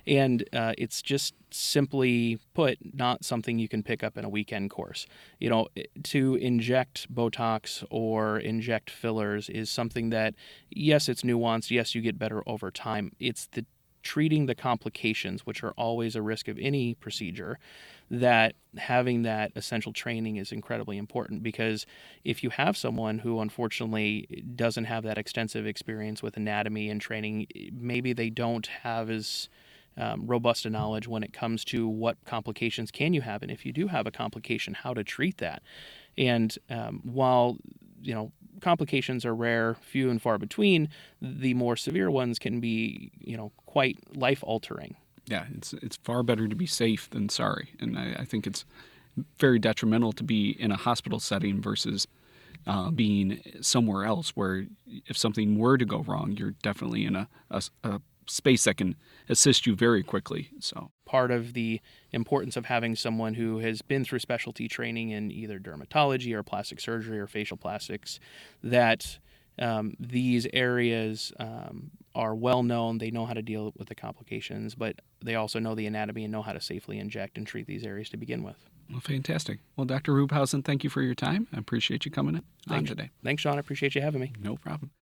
and 0.07 0.49
uh, 0.55 0.73
it's 0.79 1.03
just 1.03 1.35
simply 1.51 2.39
put, 2.55 2.79
not 2.95 3.25
something 3.25 3.59
you 3.59 3.69
can 3.69 3.83
pick 3.83 4.03
up 4.03 4.17
in 4.17 4.25
a 4.25 4.29
weekend 4.29 4.71
course. 4.71 5.07
You 5.39 5.51
know, 5.51 5.69
to 6.05 6.37
inject 6.37 7.15
Botox 7.15 7.85
or 7.91 8.39
inject 8.39 8.89
fillers 8.91 9.51
is 9.51 9.69
something 9.69 10.11
that, 10.11 10.35
yes, 10.71 11.09
it's 11.09 11.23
nuanced. 11.23 11.71
Yes, 11.71 11.95
you 11.95 12.01
get 12.01 12.19
better 12.19 12.43
over 12.47 12.71
time. 12.71 13.13
It's 13.21 13.47
the 13.53 13.67
treating 14.05 14.47
the 14.47 14.55
complications, 14.55 15.45
which 15.45 15.65
are 15.65 15.73
always 15.73 16.15
a 16.15 16.23
risk 16.23 16.47
of 16.47 16.59
any 16.61 16.95
procedure, 16.95 17.59
that 18.11 18.55
having 18.77 19.23
that 19.23 19.51
essential 19.57 19.93
training 19.93 20.37
is 20.37 20.53
incredibly 20.53 20.99
important 20.99 21.43
because 21.43 21.87
if 22.23 22.45
you 22.45 22.51
have 22.51 22.77
someone 22.77 23.19
who 23.19 23.41
unfortunately 23.41 24.45
doesn't 24.55 24.85
have 24.85 25.03
that 25.03 25.19
extensive 25.19 25.67
experience 25.67 26.23
with 26.23 26.37
anatomy 26.37 26.91
and 26.91 27.01
training, 27.01 27.47
maybe 27.73 28.13
they 28.13 28.31
don't 28.31 28.67
have 28.67 29.11
as 29.11 29.49
um, 29.97 30.27
robust 30.27 30.67
a 30.67 30.71
knowledge 30.71 31.09
when 31.09 31.23
it 31.23 31.33
comes 31.33 31.65
to 31.65 31.89
what 31.89 32.17
complications 32.25 32.91
can 32.91 33.15
you 33.15 33.23
have, 33.23 33.43
and 33.43 33.51
if 33.51 33.65
you 33.65 33.73
do 33.73 33.87
have 33.87 34.07
a 34.07 34.11
complication, 34.11 34.75
how 34.75 34.93
to 34.93 35.05
treat 35.05 35.39
that. 35.39 35.63
And 36.19 36.57
um, 36.69 37.01
while 37.05 37.57
you 38.03 38.15
know 38.15 38.33
complications 38.65 39.25
are 39.25 39.35
rare, 39.35 39.75
few 39.75 40.11
and 40.11 40.21
far 40.21 40.39
between. 40.39 40.89
The 41.23 41.55
more 41.55 41.77
severe 41.77 42.11
ones 42.11 42.39
can 42.39 42.59
be, 42.61 43.13
you 43.21 43.37
know, 43.37 43.53
quite 43.67 43.99
life 44.17 44.43
altering. 44.43 44.97
Yeah, 45.27 45.47
it's 45.55 45.73
it's 45.75 45.97
far 45.99 46.23
better 46.23 46.49
to 46.49 46.57
be 46.57 46.67
safe 46.67 47.09
than 47.11 47.29
sorry, 47.29 47.71
and 47.79 47.99
I, 47.99 48.17
I 48.21 48.25
think 48.25 48.47
it's 48.47 48.65
very 49.39 49.59
detrimental 49.59 50.13
to 50.13 50.25
be 50.25 50.51
in 50.51 50.73
a 50.73 50.77
hospital 50.77 51.21
setting 51.21 51.61
versus 51.61 52.07
uh, 52.67 52.91
being 52.91 53.41
somewhere 53.61 54.05
else 54.05 54.31
where 54.31 54.67
if 55.07 55.17
something 55.17 55.59
were 55.59 55.79
to 55.79 55.85
go 55.85 55.99
wrong, 55.99 56.33
you're 56.39 56.55
definitely 56.63 57.05
in 57.05 57.15
a, 57.15 57.29
a, 57.51 57.63
a 57.85 58.01
space 58.27 58.65
that 58.65 58.77
can 58.77 58.97
assist 59.29 59.67
you 59.67 59.75
very 59.75 60.03
quickly. 60.03 60.51
So 60.61 60.91
part 61.05 61.31
of 61.31 61.53
the 61.55 61.81
importance 62.13 62.57
of 62.57 62.67
having 62.67 62.97
someone 62.97 63.35
who 63.35 63.59
has 63.59 63.83
been 63.83 64.05
through 64.05 64.19
specialty 64.19 64.69
training 64.69 65.11
in 65.11 65.31
either 65.31 65.59
dermatology 65.59 66.33
or 66.33 66.43
plastic 66.43 66.81
surgery 66.81 67.19
or 67.19 67.27
facial 67.27 67.57
plastics 67.57 68.19
that 68.63 69.19
um, 69.59 69.95
these 70.01 70.47
areas 70.53 71.33
um, 71.39 71.93
are 72.15 72.35
well 72.35 72.63
known. 72.63 72.99
They 72.99 73.11
know 73.11 73.27
how 73.27 73.35
to 73.35 73.43
deal 73.43 73.73
with 73.77 73.89
the 73.89 73.95
complications, 73.95 74.75
but 74.75 75.01
they 75.23 75.35
also 75.35 75.59
know 75.59 75.75
the 75.75 75.87
anatomy 75.87 76.25
and 76.25 76.33
know 76.33 76.43
how 76.43 76.53
to 76.53 76.61
safely 76.61 76.99
inject 76.99 77.39
and 77.39 77.47
treat 77.47 77.67
these 77.67 77.85
areas 77.85 78.09
to 78.11 78.17
begin 78.17 78.43
with. 78.43 78.57
Well, 78.91 79.01
fantastic. 79.01 79.61
Well, 79.77 79.87
Dr. 79.87 80.13
Ruebhausen, 80.13 80.65
thank 80.65 80.85
you 80.85 80.91
for 80.91 81.03
your 81.03 81.15
time. 81.15 81.49
I 81.53 81.59
appreciate 81.59 82.05
you 82.05 82.11
coming 82.11 82.35
in 82.35 82.43
Thanks, 82.69 82.91
on 82.91 82.97
today. 82.97 83.11
Thanks, 83.23 83.43
Sean. 83.43 83.57
I 83.57 83.61
appreciate 83.61 83.95
you 83.95 84.03
having 84.03 84.21
me. 84.21 84.33
No 84.41 84.57
problem. 84.57 84.91